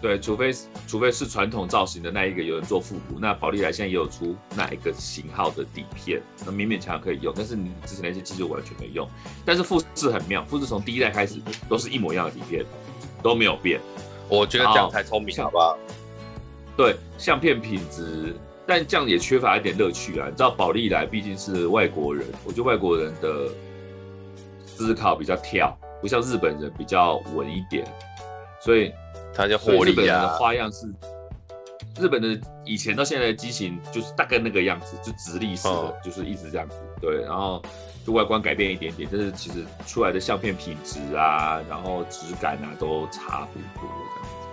[0.04, 0.52] 对，除非
[0.86, 7.32] 除非是传统造型的那一个有人做复古，那宝丽来现在也有出那一个型号的底片，那勉勉强强可以用。
[7.34, 9.08] 但是你之前那些机就完全没用。
[9.46, 11.40] 但是富士很妙，富士从第一代开始
[11.70, 12.62] 都是一模一样的底片，
[13.22, 13.80] 都没有变。
[14.28, 15.78] 我觉得这样才聪明，好不好？
[16.76, 18.36] 对，相片品质，
[18.66, 20.26] 但这样也缺乏一点乐趣啊。
[20.28, 23.48] 你知道宝丽来毕竟是外国人，我觉得外国人的
[24.66, 27.90] 思考比较跳，不像日本人比较稳一点，
[28.60, 28.92] 所以。
[29.34, 30.86] 它叫火力本的花样是，
[32.00, 36.76] 日本的以前到现在的机型就是大概那个样子，就直立式的，哦、就是一直这样子。
[37.00, 37.60] 对，然后
[38.06, 44.48] 就外观改变一点点，但是其实出来的相片品质啊，然后质感啊都差不多这样子。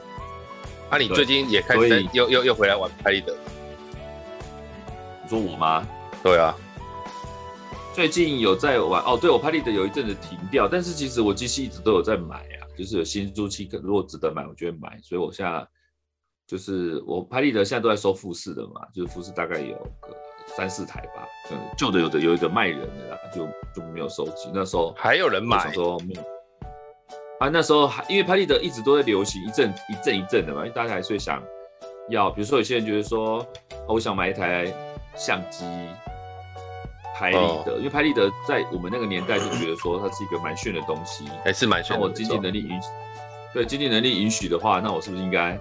[0.89, 3.35] 那、啊、你最近也开始又又又回来玩拍立得？
[5.23, 5.87] 你说我吗？
[6.23, 6.53] 对啊，
[7.93, 9.17] 最近有在玩哦。
[9.19, 12.60] 对，我拍立得有一阵子停掉，但是其实我机器一直都有在买啊。
[12.77, 14.99] 就是有新租期，如果值得买，我就会买。
[15.01, 15.67] 所以我现在
[16.47, 20.15] 就是我拍立得现在都在收富士的嘛，就是富士大概有个
[20.55, 21.27] 三四台吧。
[21.51, 24.49] 嗯，旧的有的有一个卖人的啦，就就没有收集。
[24.53, 26.21] 那时候还有人买，说没有。
[27.39, 31.41] 啊，那时候还因为拍立得一直都在流行，一阵一阵一阵的嘛，因为大家还是会想
[32.09, 33.45] 要，比如说有些人觉得说，
[33.87, 34.71] 我想买一台
[35.15, 35.65] 相机。
[37.21, 41.99] 拍立得，因为拍立得在我们那个年代就觉得说它是一个蛮炫的东西，还是蛮炫的。
[41.99, 42.87] 那我经济能力允许，
[43.53, 45.55] 对经济能力允许的话，那我是不是应该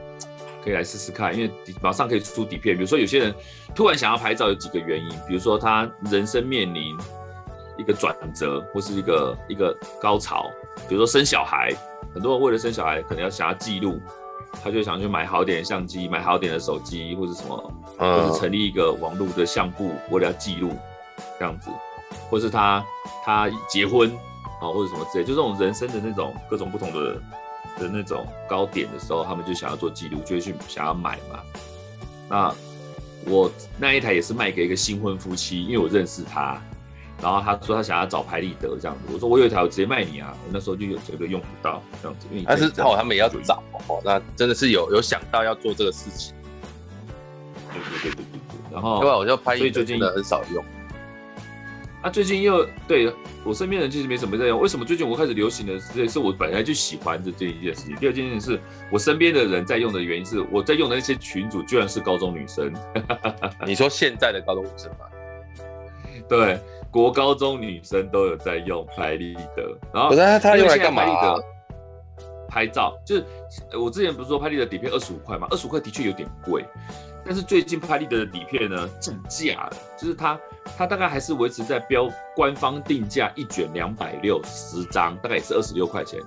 [0.64, 1.36] 可以来试试看？
[1.36, 1.52] 因为
[1.82, 2.74] 马上可以出底片。
[2.74, 3.34] 比如说有些人
[3.74, 6.96] 突然想要拍照，有几个原因，比如说他人生面临
[7.76, 10.46] 一个转折，或是一个一个高潮，
[10.88, 11.68] 比如说生小孩，
[12.14, 14.00] 很多人为了生小孩，可能要想要记录，
[14.64, 20.72] 他就想去买好点的相机，买好点的手机，或者什么，或者成立一个网络的相簿，为了要记录
[21.38, 21.70] 这样子，
[22.30, 22.84] 或是他
[23.24, 24.10] 他结婚
[24.60, 27.14] 啊，或者什么之类，就这种人生的那种各种不同的
[27.78, 31.40] 的那种高点的时候，他们就想要做记录，就会去想要买嘛。
[32.28, 32.54] 那
[33.26, 36.60] 我那一台也是卖给一个新婚夫妻，因为我认识他。
[37.22, 40.34] 然后他说他想要找拍立得这样子，我说我有一台，我直接卖你啊！
[40.46, 46.34] 我那时候就有这个用不到这样子，因为但是哦，他们也要找哦，那真的是有有想到要做这个事情。
[47.70, 48.72] 对对对对对对。
[48.72, 50.64] 然后，对我就拍立得，最近的很少用。
[52.02, 53.12] 啊，最近又对
[53.44, 57.94] 我身边人其实没什么在用，为什么最近我开始流行的是，是我本来就喜欢的这一件事情。
[57.96, 62.72] 第二件事情是我身边的人在用的原因是我在用的那些群主居然是高中女生。
[63.66, 65.06] 你说现在的高中女生吗？
[66.28, 66.58] 对。
[66.92, 71.04] 国高中女生都有在用拍立得，然后他他用来干嘛？
[72.48, 73.24] 拍照，就是
[73.80, 75.46] 我之前不是说拍立得底片二十五块吗？
[75.52, 76.64] 二十五块的确有点贵，
[77.24, 80.38] 但是最近拍立得的底片呢降价了，就是它
[80.76, 86.20] 它大概还是维持在标官方定价一卷两百六十张，大概也是二十六块钱。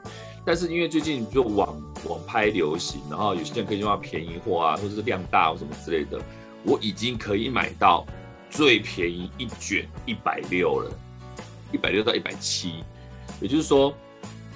[0.46, 6.20] 但是因为最近就网网拍流行，然后有些人可以用到便宜货啊，或者是量大或什么之类的，
[6.64, 8.06] 我已经可以买到。
[8.50, 10.92] 最便宜一卷一百六了，
[11.72, 12.84] 一百六到一百七，
[13.42, 13.92] 也就是说，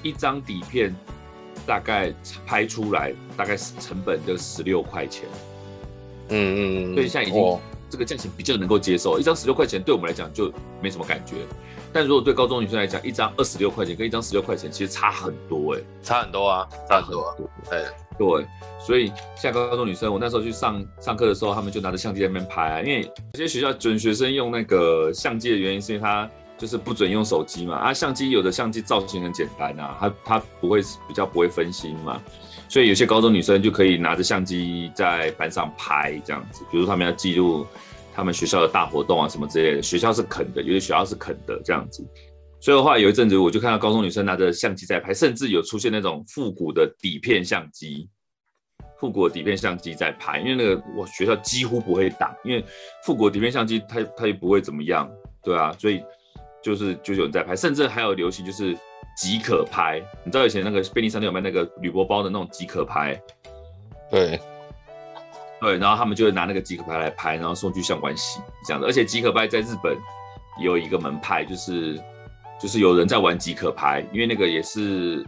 [0.03, 0.95] 一张底片
[1.65, 2.13] 大概
[2.45, 5.27] 拍出来大概成本就十六块钱。
[6.29, 7.59] 嗯嗯，所以现在已经
[7.89, 10.51] 这个价钱比较能够接受，一张十六块钱对我们来讲就
[10.81, 11.35] 没什么感觉，
[11.93, 17.35] 但如果对高中女生来讲，一张二十六块钱跟一张十六块钱其实差很多哎、欸，差很多啊，差很多啊，
[17.69, 17.85] 对。
[18.17, 18.47] 对，
[18.83, 22.81] 所以像高中女生，我那时候去上上课的时候，他们就拿着相机在那边拍啊。
[22.81, 23.03] 因为
[23.33, 27.75] 有些学校准学生用那个相机的原因，是因为他就是不准用手机嘛。
[27.75, 32.19] 啊，相机有的相机造型很简单啊，它它不会比较不会分心嘛。
[32.69, 37.65] 所以有些高中女生就可以拿着相机在班上拍这样子，比如他们要记录
[38.13, 39.81] 他们学校的大活动啊什么之类的。
[39.81, 42.05] 学校是肯的，有些学校是肯的这样子。
[42.59, 48.09] 所以的话，有一阵子我就看到高中女生拿着相机在拍，甚至有出现那种复古的底片相机，
[48.99, 50.39] 复古的底片相机在拍。
[50.39, 52.65] 因为那个我学校几乎不会挡，因为
[53.05, 55.09] 复古的底片相机它它也不会怎么样，
[55.43, 56.03] 对啊，所以
[56.63, 58.75] 就是就有人在拍，甚至还有流行就是
[59.17, 60.01] 即可拍。
[60.23, 63.19] 你知道以前那个便利商店有卖那个铝箔包的那种即可拍？
[64.09, 64.39] 对，
[65.59, 68.87] 对，然后他们就会拿那个即可拍来拍，然后送去相关洗这样的。
[68.87, 69.97] 而且即可拍在日本
[70.61, 71.99] 有一个门派，就是。
[72.59, 75.23] 就是有人在玩即可拍，因为那个也是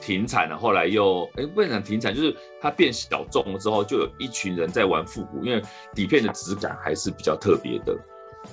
[0.00, 5.62] 停产了，后来又哎、欸、不能讲停产，就是它变小众了之后，就有一群人在玩复古，因为
[5.94, 7.94] 底片的质感还是比较特别的，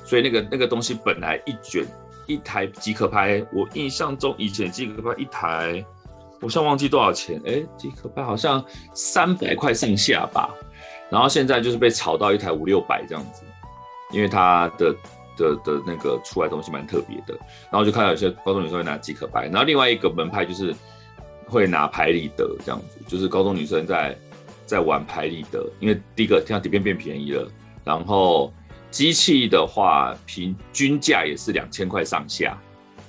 [0.04, 1.86] 所以那个那个东西本来一卷
[2.28, 5.84] 一台即可拍，我印象中以前即可拍一台，
[6.42, 8.64] 我像忘记多少钱，哎、即可拍好像
[8.94, 10.54] 三百块上下吧，
[11.10, 13.44] 然后现在就是被炒到一台五六百这样子，
[14.12, 14.96] 因为它的。
[15.40, 20.74] 的的那个出来东西蛮特别的，然后就看到有些高中女生会拿即可拍，然后另外一个门派就是
[21.46, 24.18] 会拿拍立得这样子，就是高中女生在
[24.66, 27.48] 在玩拍立得，因为第一个像底片变便宜了，
[27.84, 28.52] 然后
[28.98, 32.58] 机器的话平均价也是两千块上下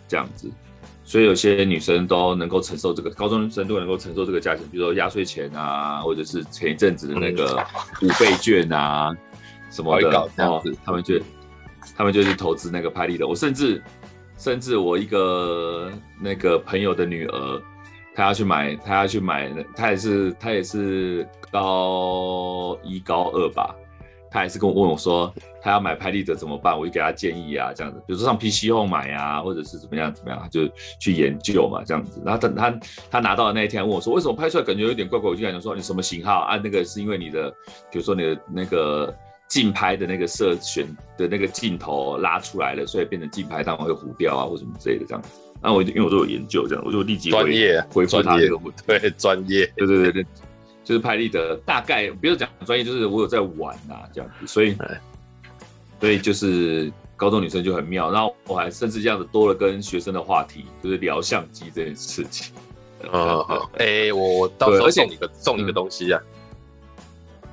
[0.06, 0.50] 这样子，
[1.02, 7.56] 所以有些女生都能够承受这个，高中生都能够承受这个价钱，比如说压岁钱啊，或者是前一阵子的那个
[8.02, 9.10] 五倍券啊
[9.70, 11.18] 什么的，这样子，他们就。
[11.96, 13.82] 他们就去投资那个拍立得，我甚至，
[14.36, 17.62] 甚至我一个那个朋友的女儿，
[18.14, 23.74] 她要去买，她要去买，她也是，她也是高一高二吧，
[24.30, 25.32] 她也是跟我问我说，
[25.68, 26.76] 她要买拍立得怎么办？
[26.76, 32.20] 我就给他建议啊，这样子，比如说上 PC Home 买啊，或者是怎么样怎么样，就去研究嘛，这样子。
[32.24, 32.74] 然后等他
[33.10, 35.30] 他拿到的那一天问我说，为什么拍出来感觉有点怪怪？
[35.30, 36.60] 我就跟她说，你什么型号啊？
[36.62, 37.50] 那个是因为你的，
[37.92, 39.14] 比如说你的那个。
[39.48, 45.30] 竞拍的那个色选的那个镜头拉出来了，所以变成竞拍，当然会糊掉啊，或什么之类的这样子。
[45.62, 48.82] 那我因为我都有研究，这样我就立即专业回复他这个问题。
[48.86, 50.26] 对，专业，对对对对，
[50.84, 54.46] 就是拍立得，大概不要讲专业，就是我有在玩啊，这样子。
[54.46, 54.76] 所以，
[56.00, 62.54] 所以就是高中女生就很妙，然后我还甚至这样子多了跟学生的话题，就是聊相机这件事情。
[63.02, 66.20] 嗯嗯，哎，我我到时候送你个送你个东西啊。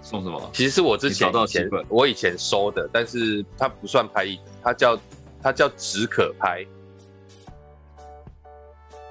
[0.01, 0.49] 送什么？
[0.53, 4.27] 其实是我之前以前我以前收的，但是它不算拍
[4.61, 4.99] 它叫
[5.41, 6.63] 它叫只可拍。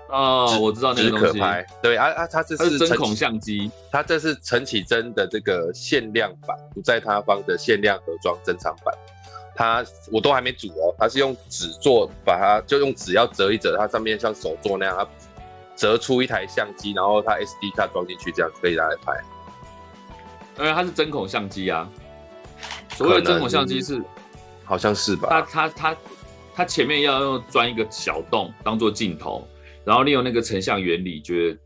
[0.08, 1.26] 哦，我知道那个东西。
[1.26, 8.94] 只可拍，对啊啊，它这是针孔相机，它这是陈绮贞的这个限量版，不在他方的限量盒装珍藏版。
[9.54, 15.08] 它我都还没煮哦，它是用纸做，把它就用纸要折一折，它上面像手做那样，它
[15.76, 19.12] 折出一台相机，然后它 SD 卡装进去，这样可以拿来拍。
[20.58, 21.88] 因为它是针孔相机啊，
[22.90, 24.00] 所谓的针孔相机是，
[24.64, 25.28] 好像是吧？
[25.30, 25.96] 它它它
[26.54, 29.46] 它前面要用钻一个小洞当做镜头，
[29.84, 31.58] 然后利用那个成像原理，就会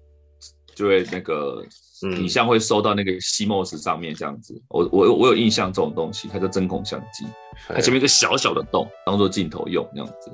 [0.74, 1.62] 就会那个
[2.00, 4.58] 影像会收到那个 CMOS 上面这样子。
[4.68, 7.26] 我我我有印象这种东西，它叫针孔相机，
[7.66, 10.30] 它前面一个小小的洞当做镜头用那样子。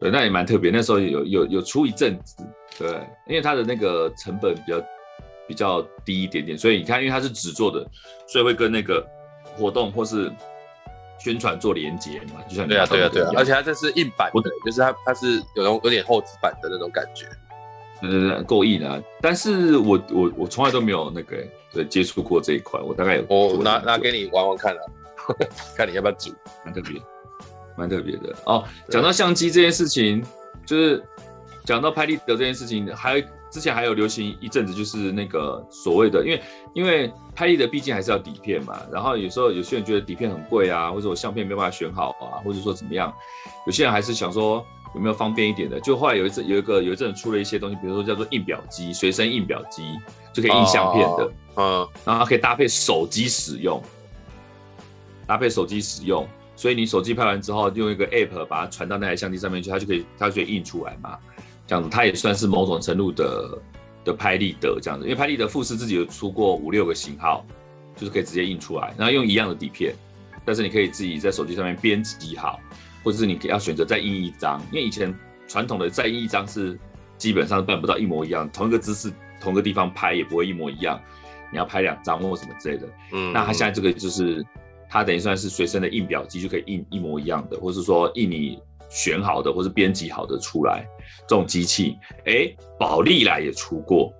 [0.00, 0.70] 对，那也蛮特别。
[0.70, 2.36] 那时候有有有出一阵子，
[2.78, 2.88] 对，
[3.26, 4.82] 因为它的那个成本比较
[5.48, 7.84] 比较低一点点，所以你看，因为它是纸做的，
[8.28, 9.04] 所以会跟那个
[9.56, 10.30] 活动或是
[11.18, 17.26] 宣传做连接嘛，就像对啊对啊对啊，而且它这是硬版的，就是它它是有种有点厚纸板的那种感觉，
[18.00, 19.02] 对对对，够硬啊。
[19.20, 24.82] 但是我我我从来都没有那个对接触过这一块，我大概有我拿拿给你玩玩看啊，
[25.76, 26.32] 看你要不要煮，
[26.64, 27.00] 蛮特别。
[27.76, 28.64] 蛮特别的哦。
[28.88, 30.20] 讲到相机这件事情，
[30.66, 31.00] 就是
[31.64, 36.42] 讲到拍立得这件事情，还有之前还有流行一阵子，就是那个所谓的，因为
[36.74, 38.80] 因为拍立得毕竟还是要底片嘛。
[38.92, 43.14] 然后有时候有些人觉得底片很贵啊，或者我相片没办法选好啊，或者说怎么样，
[43.64, 44.66] 有些人还是想说
[44.96, 45.78] 有没有方便一点的。
[45.78, 49.84] 就后来有一阵有一个有一阵出了一些东西，比如说叫做印表机，随身印表机
[50.32, 53.80] 就可以印相片的，嗯，然后可以搭配手机使用，
[55.28, 56.26] 搭配手机使用。
[56.56, 61.16] 所以你手机拍完之后，用一个 app 把它传到那台相机上面去，它就可以，它就可以印出来嘛。
[61.68, 63.58] 这样子，它也算是某种程度的
[64.06, 65.04] 的拍立得这样子。
[65.04, 67.46] 因为拍立得富士自己有出过五六个型号，
[67.94, 69.94] 就是可以直接印出来，然后用一样的底片，
[70.44, 72.58] 但是你可以自己在手机上面编辑好，
[73.04, 74.60] 或者是你要选择再印一张。
[74.72, 75.16] 因为以前
[75.46, 76.76] 传统的再印一张是
[77.16, 81.00] 基本上办不到一模一样，同一个姿势、同一个地方拍也不会一模一样，
[81.52, 82.88] 你要拍两张或什么之类的。
[83.12, 84.44] 嗯，那它现在这个就是。
[84.88, 88.58] 它等于算是随身的印表机，就可以印一模一样的，或是说印你
[88.88, 90.86] 选好的或是编辑好的出来。
[91.26, 94.12] 这种机器，哎、欸，宝丽来也出过。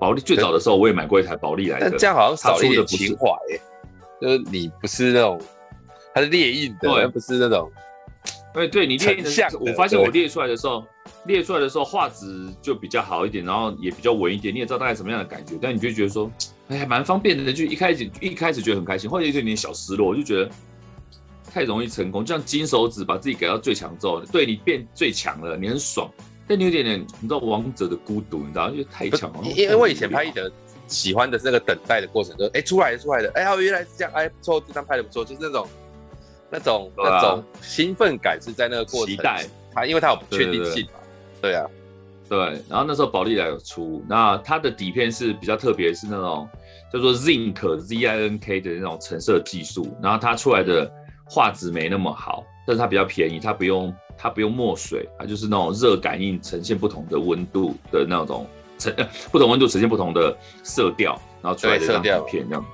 [0.00, 3.60] 宝丽最早的时候我也买过一台宝丽来的，但这样好像少了一点情怀、欸，
[4.20, 5.40] 就是你不是那种，
[6.14, 7.70] 它是列印的，对，不是那种。
[8.54, 10.82] 对对，你列印的，我发现我列出来的时候，
[11.26, 16.30] 列出来的时候画质就比较好一点，然后也比较稳一点，你也知道大概什么样的感觉，但你就觉得说。
[16.68, 20.50] 哎，还蛮方便的，就一开始一开始觉得很开心，后来就有点小失落，我就觉得
[21.48, 26.10] 太容易成功，就像金手指把自己改到最强之后，对你变最强了，你很爽，
[26.44, 29.38] 但你有点点，你知道王者的孤独，你知道，因为太强了。
[29.44, 30.50] 因为我以前拍的
[30.88, 35.68] 喜欢的是那个等待的过程，就哎出来的出来的，哎呀原来是这样，哎不错，这张拍的不错，就是那种
[36.50, 40.98] 那种那种兴奋感是在那个过程，期待它，因为它有不确定性嘛，
[41.40, 41.66] 对啊。
[42.28, 46.48] 对，然后那时候宝丽来有出，那它的底片是比较特别，是那种
[46.92, 50.90] 叫做 Zink Z I N K 的那种成色技术，然后它出来的
[51.24, 58.44] 画质没那么好，但是它比较便宜，它不用它不用墨水，它就是那种热感应呈现不同的温度的那种
[58.76, 58.92] 呈
[59.30, 62.66] 不同温度呈现不同的色调，然后出来的这张片这样。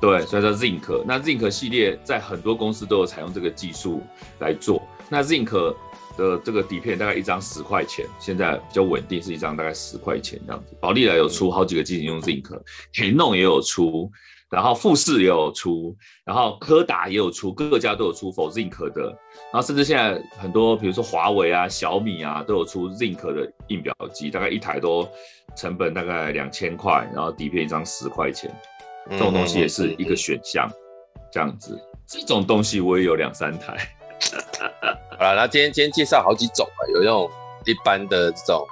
[0.00, 1.04] 对，所以叫 Zink。
[1.06, 4.00] 那 Zink 系列在很多公司都有采用这个技术
[4.38, 4.80] 来做。
[5.10, 5.74] 那 Zink。
[6.16, 10.76] 的这个底片大概一张十块钱，现在比较稳定，是一张大概十块钱这样子。
[10.80, 14.10] 宝丽来有出好几个机型用 Zink，Canon 也有出，
[14.50, 19.02] 然后富士也有出，然后柯达也有出，各家都有出 for Zink 的，
[19.52, 25.08] 然后甚至现在很多，比如说华为啊、小米啊，都有出 Zink 的印表机，大概一台都
[25.56, 28.54] 成本大概两千块，然后底片一张十块钱，
[29.10, 30.70] 这种东西也是一个选项，
[31.32, 31.78] 这样子。
[32.06, 33.78] 这种东西我也有两三台。
[35.22, 37.30] 好了，那今天今天介绍好几种啊，有那种
[37.64, 38.66] 一般的这种，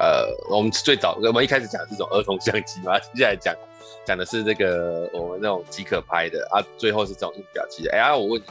[0.00, 3.54] 呃，我们最早我们一开始讲这种儿童相机嘛， 接下来讲
[4.04, 7.92] 讲的是这个我们那种即可拍的啊，最后是这种印表机的。
[7.92, 8.46] 哎、欸、呀，我问你，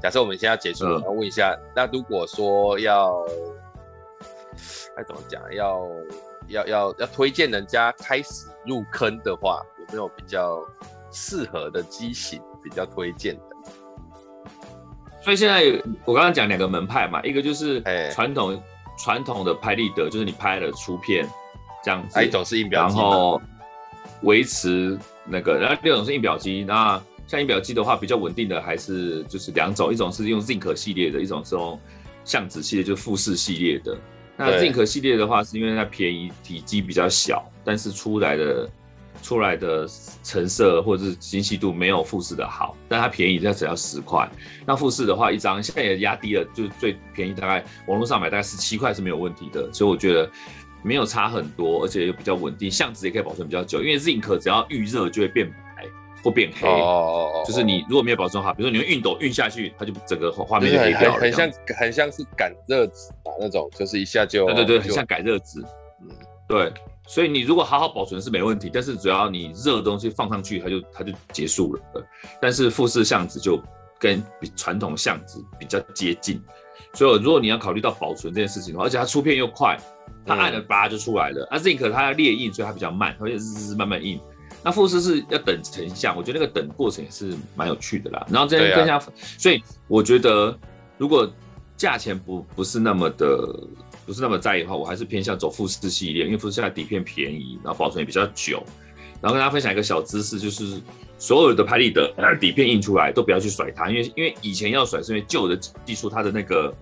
[0.00, 3.12] 假设我们现在要结束了，我、嗯、问一下，那如果说要，
[4.96, 5.42] 该怎么讲？
[5.52, 5.84] 要
[6.46, 10.64] 要要要推荐人家开始入坑的话，有没有比较
[11.10, 13.51] 适合的机型比较推荐的？
[15.22, 15.62] 所以现在
[16.04, 17.80] 我刚刚讲两个门派嘛，一个就是
[18.12, 18.60] 传统
[18.98, 21.26] 传、欸、统的拍立得，就是你拍了出片
[21.84, 23.40] 这样子；一种是印表机，然后
[24.22, 26.64] 维持那个；然后第二种是印表机。
[26.66, 31.78] 那像印表机的话，比较稳定的还是就是两种，一种是用 Zink 系列的，一种是用
[32.24, 33.96] 相纸系列，就是富士系列的。
[34.36, 38.68] 那 Zink 系列的话，是因为它便宜，体积比较小，但是出来的。
[39.22, 39.88] 出来的
[40.22, 44.28] 成色或者是精细度没有富士的好，但它便宜，它只要十块。
[44.66, 50.28] 那富士的话，一张现在也压低了，就是最便宜大概网络上买大概十七块是没有问题的，所以我觉得
[50.82, 53.80] 没有差很多，而且又比较稳定，相纸也可以保存比较久。
[53.80, 55.86] 因为 zinc 只要遇热就会变白
[56.24, 65.64] 或变黑，哦，就是你如果没有保存好，比如说你用熨斗熨下去，它就整个画面就黑掉了，很像很像是赶热纸啊那种，就是一下就对对对，很像赶热纸。
[66.48, 66.70] 对，
[67.06, 71.82] 所以你如果好好保存是没问题，但是只要你热的东西放上去，它就它就结束了。
[72.40, 73.60] 但是富士橡子就
[73.98, 76.40] 跟比传统橡子比较接近，
[76.94, 79.76] 所以如果你要考虑到保存这件事情的话，而且它出片又快，
[80.24, 81.46] 它按了叭就出来了。
[81.50, 84.20] 那 Zinc 它要列印，所以它比较慢，它会日日慢慢印。
[84.62, 88.24] 那富士是要等成像，我觉得那个等过程也是蛮有趣的啦。
[88.30, 88.98] 然后这样更加，
[89.38, 90.56] 所以我觉得
[90.98, 91.28] 如果
[91.76, 93.66] 价钱不不是那么的。
[94.04, 98.62] 不是那么在意的话，我还是偏向走富士系列，因为富士现在底片便宜，然后保存也比较久。
[99.20, 100.80] 然后跟大家分享一个小知识，就是
[101.16, 106.74] 所有的拍立得底片印出来都不要去甩它，因为因为以前要甩是因为旧的技术，它的那个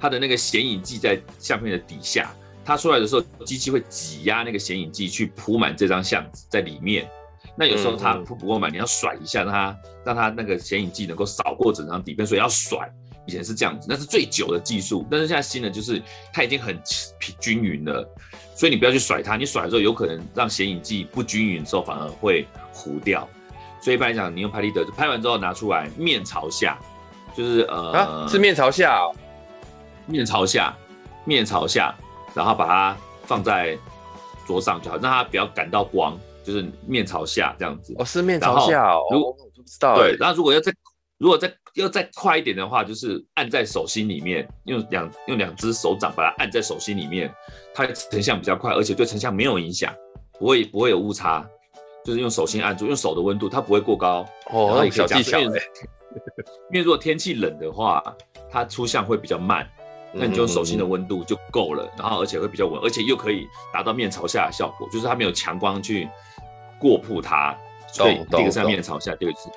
[0.00, 7.06] 它的那个显影剂在相片的底下，它出来的时候机器会挤压那个显影剂去铺满这张相纸在里面。
[7.56, 12.90] 那有时候它铺不够满，你要甩一下，让它让它那个显影剂能够扫过整张底片，所以要甩。
[13.26, 16.02] 以前是这样子，那是最久的技术，但是现在新的就是
[16.32, 16.78] 它已经很
[17.40, 18.06] 均匀了，
[18.54, 23.28] 所以你不要去甩它，你甩的时候有可能让显影剂不均匀的时候反而会糊掉。
[23.80, 26.78] 所以一般来讲，你用拍立得拍完之后拿出来面朝下，
[27.36, 29.14] 就是呃、啊、是面朝下、哦，
[30.06, 30.74] 面朝下，
[31.26, 31.94] 面朝下，
[32.34, 33.78] 然后把它放在
[34.46, 37.94] 桌上就好，让它不要感到光，就是面朝下这样子。
[37.98, 39.96] 哦，是面朝下哦，如果我不知道。
[39.96, 40.72] 对，然后如果要再
[41.18, 47.32] 如果再要再快一点的话，就是按在手心里面，用两用两只手掌把它按在手心里面，
[47.72, 49.94] 它成像比较快，而且对成像没有影响，
[50.38, 51.46] 不会不会有误差。
[52.04, 54.26] 就是用手心按住，用手的温度，它不会过高。
[54.50, 55.38] 哦，那小技巧。
[55.40, 55.48] 因
[56.72, 58.02] 为如果天气冷的话，
[58.50, 59.66] 它出相会比较慢，
[60.12, 66.06] 那你就用手心的温度就够了，然后而且会比较稳，而且又可以达到面朝下的效果，就是它没有强光去
[66.78, 67.56] 过曝它。
[67.90, 69.48] 所以第一个是面朝下，第二个是。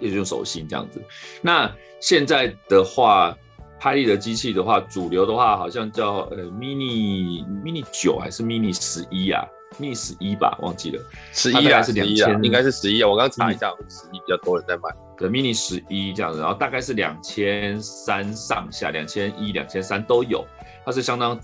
[0.00, 1.02] 也就用手心这样子。
[1.42, 1.70] 那
[2.00, 3.36] 现在的话，
[3.80, 9.44] 拍立得机器的话，主流的话好像叫呃 mini mini 九还是 mini 十一啊
[9.80, 11.02] ？mini 十一吧，忘记了。
[11.32, 13.08] 十一啊，是两千，应该是十一啊。
[13.08, 14.90] 我刚刚查一下，十一比较多人在买。
[15.16, 20.44] 对，mini 十一这样子，然后大概是两千三上下，两千一、两千三都有，
[20.84, 21.38] 它是相当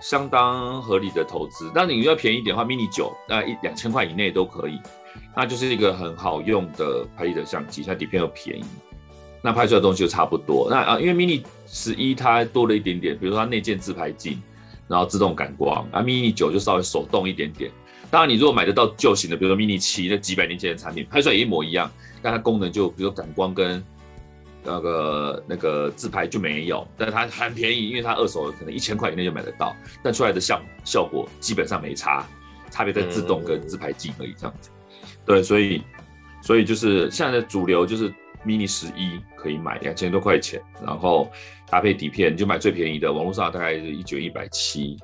[0.00, 1.70] 相当合理的投资。
[1.74, 4.80] 那你要便宜一点的话，mini 九大概一两千块以内都可以。
[5.36, 8.64] 那就是一个很好用的拍立得相机，它底片又便宜，
[9.42, 10.68] 那拍出来的东西就差不多。
[10.70, 14.40] 那啊，因为 mini 十一它多了一点点，比如说它内建自拍镜，
[14.88, 17.70] 然后自动感光啊，mini 九就稍微手动一点点。
[18.10, 21.88] 当然，你如果买得到旧型的，比如说 mini 七，那几百年前的产品，拍出来也一模一样，
[22.20, 23.82] 但它功能就比如说感光跟
[24.64, 32.26] 那个那个自拍就没有，但它很便宜，因为它二手可能一千块以内就买得到，但出来的效效果基本上没差，
[32.68, 34.70] 差别在自动跟自拍镜而已，这样子。
[35.24, 35.82] 对，所以，
[36.42, 38.12] 所以就是现在的主流就是
[38.44, 41.30] mini 十一可以买两千多块钱，然后
[41.68, 44.96] 搭配底片，你就买最便宜的，网络上大概是一九一百七，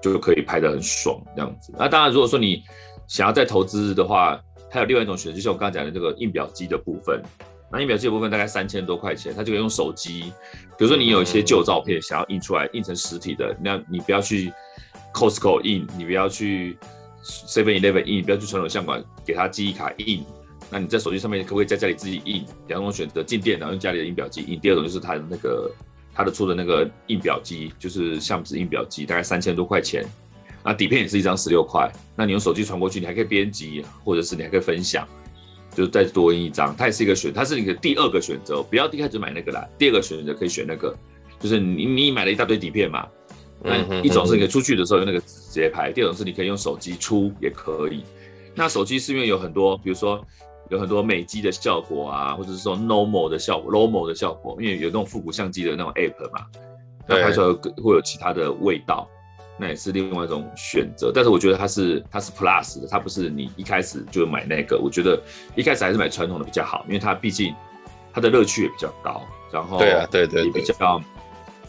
[0.00, 1.72] 就可以拍得很爽这样子。
[1.76, 2.62] 那当然，如果说你
[3.06, 4.40] 想要再投资的话，
[4.70, 7.20] 还有另外一种选择，就像我刚刚讲的这个印表机的部分。
[7.70, 10.32] 那印表机的部分大概三千多块钱，它就可以用手机，
[10.78, 14.50] 比如说你有一些旧照片想要印出来，印成实体的，那你不要去
[15.12, 16.78] Costco 印，你不要去。
[17.28, 20.24] Seven Eleven 印，不要去传统相馆给他记忆卡印。
[20.70, 22.44] 那你在手机上面可不可以在家里自己印？
[22.66, 24.58] 两种选择，进电脑用家里的印表机印。
[24.58, 25.70] 第二种就是他的那个
[26.14, 30.04] 他的出的那个印表机，就是相纸印表机，大概三千多块钱。
[30.64, 31.90] 那底片也是一张十六块。
[32.16, 35.06] 那你用手机传过去，你还可以编辑，或者是你还可以分享，
[35.74, 36.74] 就是再多印一张。
[36.76, 38.62] 它也是一个选，它是你的第二个选择。
[38.62, 40.94] 不要一开始买那个啦，第二个选择可以选那个，
[41.40, 43.06] 就是你你买了一大堆底片嘛。
[43.62, 48.04] 那一种是你可以出去的时候用那个直接拍，第二种是你可以用手机出也可以。
[48.54, 50.24] 那手机是因为有很多，比如说
[50.70, 56.46] 有很多美肌的效果啊，或者是说 normal 的效果，normal 的效果，因为有那种复古相机的那种 app 嘛，
[57.06, 57.52] 那拍出来
[57.82, 59.08] 会有其他的味道，
[59.58, 61.10] 那也是另外一种选择。
[61.14, 64.78] 但是我觉得它是它是 plus 的，它不是你一开始就买那个。
[64.78, 65.20] 我觉得
[65.56, 67.54] 一开始还是买传统的比较好，因为它毕竟
[68.12, 71.02] 它的乐趣也比较高，然后对啊对对也比较。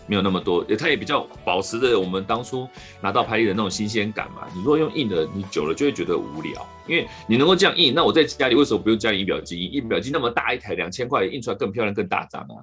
[0.09, 2.67] 没有那么多，也它也比较保持着我们当初
[2.99, 4.47] 拿到拍立得的那种新鲜感嘛。
[4.55, 9.65] 你如果用印的，你久了就会觉得无聊，因为你能够这样印，那我在家里为什么不用家里印表机？
[9.67, 12.57] 印表机那么大一台，两千块印出来更漂亮、更大张啊。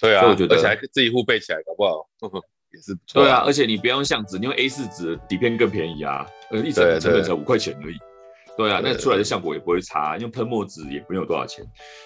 [0.00, 2.08] 对啊，所以我觉得而且还自己护背起来，搞不好
[2.72, 3.22] 也是不错。
[3.22, 7.96] 对啊，而且你不要用相纸，你用 A 四纸底片更便宜啊，呃，一整成本才五块钱而已。
[8.56, 11.62] 对啊，那出来的效果也不会差，用喷墨纸也不用多少钱，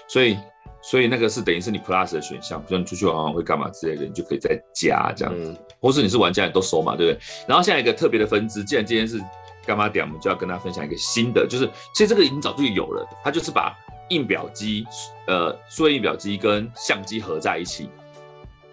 [0.09, 0.37] 所以。
[0.83, 7.21] 所以那个是等于是你 Plus 的选项，比如说你出去玩玩会干嘛之类的，你就可以再加这样子，嗯、或是你是玩家，你都收嘛，对不对？
[7.47, 9.21] 然后现在一个特别的分支，既然今天是
[9.65, 13.73] 干嘛点，我们就要跟大家分享一个新的，就是其实这个已经早就有了，它就是把
[14.09, 14.85] 印表机，
[15.29, 17.89] 呃，数位印表机跟相机合在一起，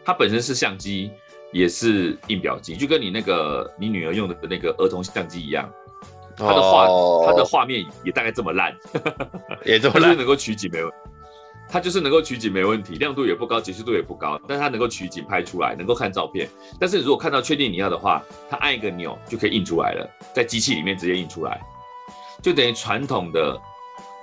[0.03, 1.11] 它本身是相机，
[1.53, 5.71] 也是印表机，就跟你那个你女儿用的那个儿童相机一样，
[6.35, 8.75] 它的画、哦、它的画面也大概这么烂，
[9.63, 10.97] 也这么烂，就是能够取景没问题，
[11.71, 16.49] 它就是能够取景没问题，亮度也不高，解析度也不高，但是它能够取景拍出来，能够看照片。
[16.79, 21.61] 但是如果看到确定你要的话，它按一个钮就可以印出来了，在机器里面直接印出来，
[22.41, 23.59] 就等于传统的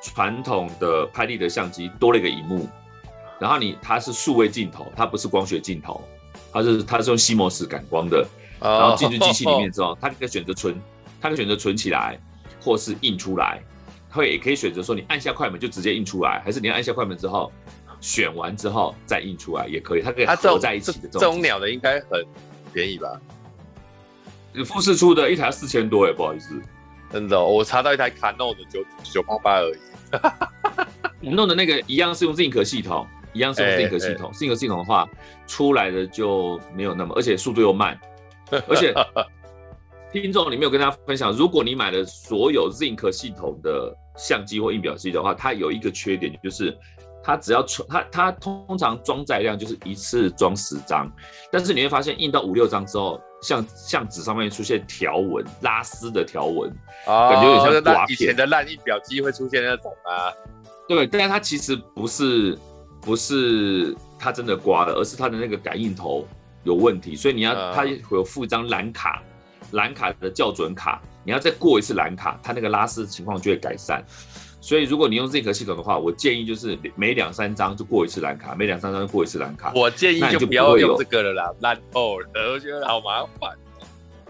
[0.03, 2.69] 传统的拍立得相机多了一个荧幕，
[3.39, 6.03] 然后你它是数位镜头，它不是光学镜头。
[6.53, 8.27] 它是它是用 CMOS 感光的，
[8.61, 10.81] 然后进入机器里面之后，它可以选择存，
[11.21, 12.19] 它可以选择存起来，
[12.63, 13.63] 或是印出来，
[14.17, 17.53] 会也可以选择说你按下快门就直接印出来，还是你要按下快门之后
[18.01, 21.21] 选完之后再印出来也可以，它可以合在一起的这种。
[21.21, 22.25] 这种鸟的应该很
[22.73, 23.21] 便宜吧？
[24.65, 26.59] 富士出的一台四千多哎，不好意思，
[27.13, 29.79] 真的、哦，我查到一台 Canon 的九九八八而已。
[31.21, 33.07] 我们弄的那个一样是用 Zinc 系统。
[33.33, 35.07] 一样是用 Zinc 系统 Zinc 系统的话
[35.47, 38.01] 出来的就没有那么，而且速度又慢，
[38.67, 38.95] 而且
[40.11, 46.77] 听众你没有跟大家分享，如果你买了所有 Zinc 系统的相机或印表机的话，它有一个缺点就是
[47.23, 51.11] 它只要存它它通常装载量就是一次装十张，
[51.51, 56.71] 但是你会发现印到五六张之后，像像纸上面出现条纹拉丝的条纹，
[57.07, 58.13] 哦，感觉有点像刮片。
[58.13, 60.33] 以前的烂印表机会出现那种啊，
[60.89, 62.59] 对，但是它其实不是。
[62.99, 66.27] 不是它真的刮了，而是它的那个感应头
[66.65, 69.23] 有问题，所以你要它会有附一张蓝卡，
[69.71, 74.03] 蓝卡的校准卡，你要再过一次蓝卡，它那个拉丝情况就会改善。
[74.61, 79.73] 所以如果你用 Zynq 系统的话，我建议就是每两三张就过一次蓝卡，每两三张就过一次蓝卡。
[79.75, 83.51] 我建议就不要用这个了啦，烂透了，我觉得好麻烦。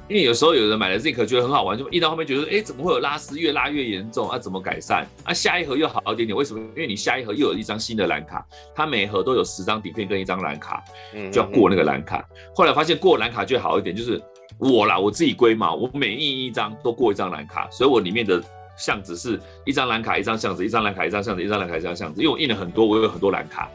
[0.08, 4.38] 因为有时候有人买了 Zynq 觉得很好玩，就一到后面觉得，哎，怎么会有拉丝，越拉越严重啊？
[4.38, 5.04] 怎么改善？
[5.24, 6.60] 啊，下一盒又好一点点，为什么？
[6.76, 10.84] 因为你下一盒又有一张新的蓝卡，它每盒都有十张底片跟一张蓝卡，
[11.32, 12.24] 就要过那个蓝卡。
[12.54, 14.22] 后来发现过蓝卡就好一点，就是
[14.58, 18.42] 我啦，我自己归嘛，我每印一张都过一张蓝卡，所以我里面的
[18.76, 23.70] 相纸是一张蓝卡一张相纸，一张蓝卡一张相纸，一张蓝卡一张相纸，因为我印了很多，我有很多蓝卡，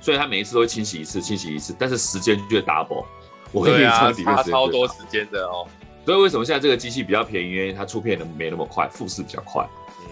[0.00, 3.04] 所以它每一次都会清洗一次，清洗一次，但是时间就会 double。
[3.52, 4.12] 我会差
[4.42, 5.66] 超多时间的哦，
[6.04, 7.52] 所以为什么现在这个机器比较便宜？
[7.52, 9.66] 因为它出片的没那么快，复试比较快。
[10.00, 10.06] 嗯，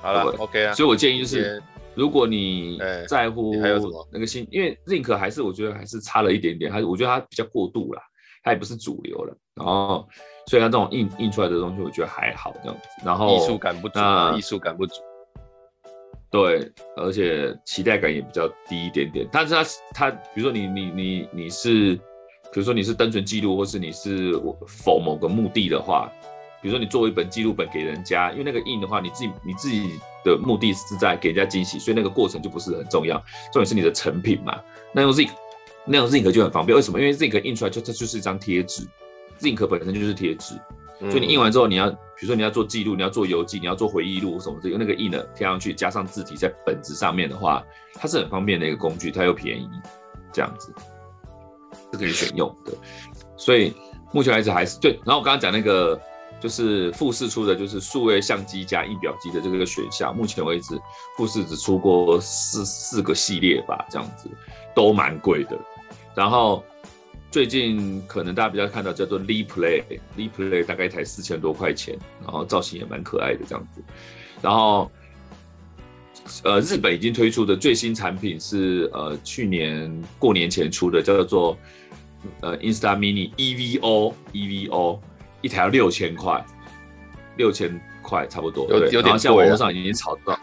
[0.00, 0.72] 好了，OK 啊。
[0.72, 1.62] 所以我建议就是，
[1.94, 8.00] 如果你在乎还有什么那个新，因为 Zynq 还是我觉得还是差了一点点，还是我觉得它比较过度了，
[8.44, 9.36] 它也不是主流了。
[9.54, 10.06] 然后，
[10.46, 12.88] 所以它这种印印出来的东西，我觉得还好这样子。
[13.04, 13.98] 然后艺术感不足，
[14.36, 15.00] 艺术感不足。
[16.30, 19.24] 对，而且期待感也比较低一点点。
[19.32, 21.94] 但是它它，比如说你你你你是，
[22.52, 24.32] 比如说你是单纯记录，或是你是
[24.66, 26.10] 否某个目的的话，
[26.60, 33.16] 比如说你作为一本记录本给人家，因为那个印的话，你自己你自己的目的是在给人家惊喜，所以那个过程就不是很重要，
[33.52, 34.60] 重点是你的成品嘛。
[34.92, 35.30] 那用 Zynq
[35.86, 36.98] 那种 Zinc 就很方便，为什么？
[36.98, 38.86] 因为 Zinc 印出来就它就是一张贴纸
[39.40, 40.54] ，Zinc 本身就是贴纸。
[41.10, 47.62] 所以你印完之后，你要比如说你要做记录，你要做游记，你要做回忆录什么的，用那个印的贴上去，加上字体在本子上面的话，
[47.94, 49.68] 它是很方便的一个工具，它又便宜，
[50.32, 50.72] 这样子
[51.92, 52.72] 是可以选用的。
[53.36, 53.74] 所以
[54.12, 54.92] 目前为止还是对。
[55.04, 56.00] 然后我刚刚讲那个
[56.40, 60.80] 就是富士出的，就是数位相机加印表机的这个选项，目前为止
[61.16, 64.30] 富士只出过四四个系列吧，这样子
[64.74, 65.58] 都蛮贵的。
[66.14, 66.64] 然后。
[67.30, 73.82] 最近可能大家比较看到叫做 Lee Play，Lee Play 大概一台四千多块钱，然后造型也蛮可爱的这样子。
[74.40, 74.88] 然后，
[76.44, 81.58] 呃，日本已经推出的最新产品是呃去年过年前出的，叫做
[82.40, 85.00] 呃 Insta Mini EVO EVO，
[85.42, 86.46] 一台要六千块，
[87.36, 88.68] 六千块差不多。
[88.68, 90.38] 对，有点像网络上已经炒到，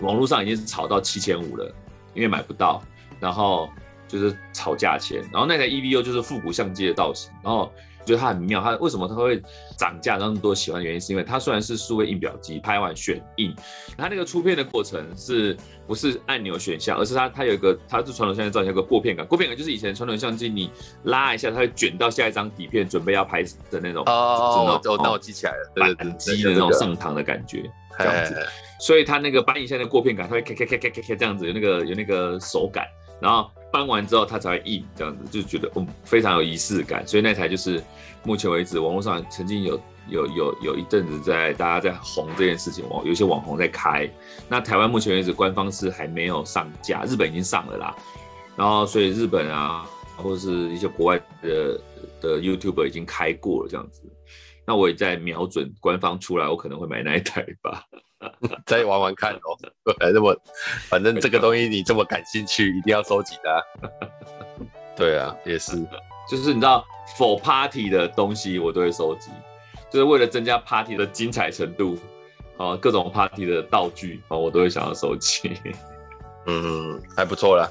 [0.00, 1.74] 网络上已经是炒到七千五了，
[2.12, 2.82] 因为买不到。
[3.18, 3.70] 然后。
[4.08, 7.70] 就是炒价钱，然后那台 EVO 就是复古相机的造型，然后
[8.04, 8.62] 觉得它很妙。
[8.62, 9.40] 它为什么它会
[9.78, 13.54] 涨价，让那么多喜欢的原因，是因为它虽然是数位印表机，拍完选印，
[13.96, 20.70] 它那个出片的过程是不是按钮选项，而是它它有一个，它是传统相机造型，有个过片感，过片感就是以前传统相机你
[21.04, 24.02] 拉一下，它会卷到下一张底片，准备要拍的那种。
[24.06, 28.36] 哦哦哦，那我记起来了，扳机的那种上膛的感觉，这样子。
[28.80, 32.84] 所以它那个搬一下那个过片感，它会咔咔咔咔咔咔这样子，有那个有那个手感，
[33.20, 33.50] 然后。
[33.74, 37.82] 搬完之后，它才会印，这样子就觉得嗯非常有仪式感，所以那台就是
[38.22, 44.08] 目前为止网络上曾经有有有有一阵子在大家在红这件事情，网有些网红在开。
[44.48, 47.96] 那台湾目前为止官方是还没有上架，日本已经上了啦。
[48.54, 49.84] 然后所以日本啊，
[50.16, 51.80] 或是一些国外的
[52.20, 54.02] 的 YouTuber 已经开过了这样子。
[54.66, 57.84] 那我也在瞄准官方出来，我可能会买那一台吧。
[58.64, 59.52] 再玩玩看哦，
[60.00, 60.34] 那么
[60.88, 63.60] 反正这个东西你这么感兴趣，一定要收集的啊。
[64.96, 65.76] 对啊，也是，
[66.30, 66.82] 就是你知道
[67.18, 69.30] ，for party 的东西我都会收集，
[69.90, 71.98] 就是为了增加 party 的精彩程度，
[72.56, 75.52] 啊，各种 party 的道具啊，我都会想要收集。
[76.46, 77.70] 嗯，还不错啦。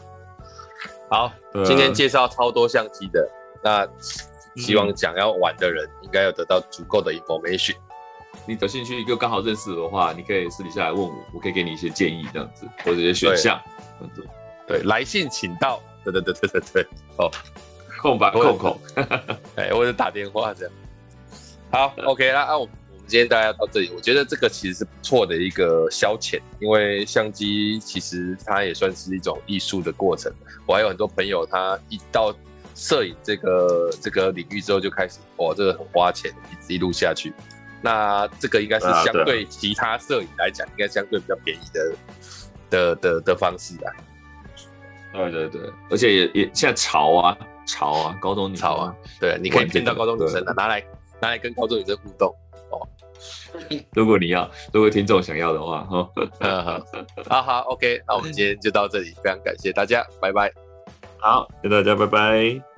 [1.09, 1.31] 好，
[1.65, 3.27] 今天介绍超多相机的，
[3.63, 3.87] 那
[4.55, 7.75] 希望想要玩的人应该要得到足够的 information。
[8.45, 13.61] 你有兴趣又刚好认识我的话，你可以私底下来问我，我可以给你一些建议，这样子或者一些选项。
[14.67, 16.87] 对，来信请到，对对对对对对，
[17.17, 17.29] 哦，
[18.01, 18.79] 空白空空，
[19.55, 20.73] 哎，或者打电话这样。
[21.69, 30.33] 好，OK 啦，那我们我们今天大家到这里，我觉得这个其实是不错的一个消遣，因为相机其实它也算是一种艺术的过程。
[30.65, 32.33] 我还有很多朋友，他一到
[32.76, 37.34] 摄影这个这个领域之后，就开始哇，这个很花钱，一直一路下去。
[37.82, 41.95] 那这个应该是相对其他摄影来讲，应该相对比较便宜的
[42.69, 43.91] 的的的方式啊。
[45.11, 45.61] 对对对，
[45.91, 50.84] 而且也也现在潮啊潮啊，高中女潮啊，对，你可以见到高中女生的，拿来
[51.21, 52.34] 拿来跟高中女生互动
[52.71, 52.88] 哦。
[53.93, 56.09] 如果你要，如果听众想要的话，哈，
[57.30, 60.51] 好好，OK，那我们今天就到这里，非常感谢大家，拜拜。
[61.24, 62.72] 好，谢谢大家，拜拜。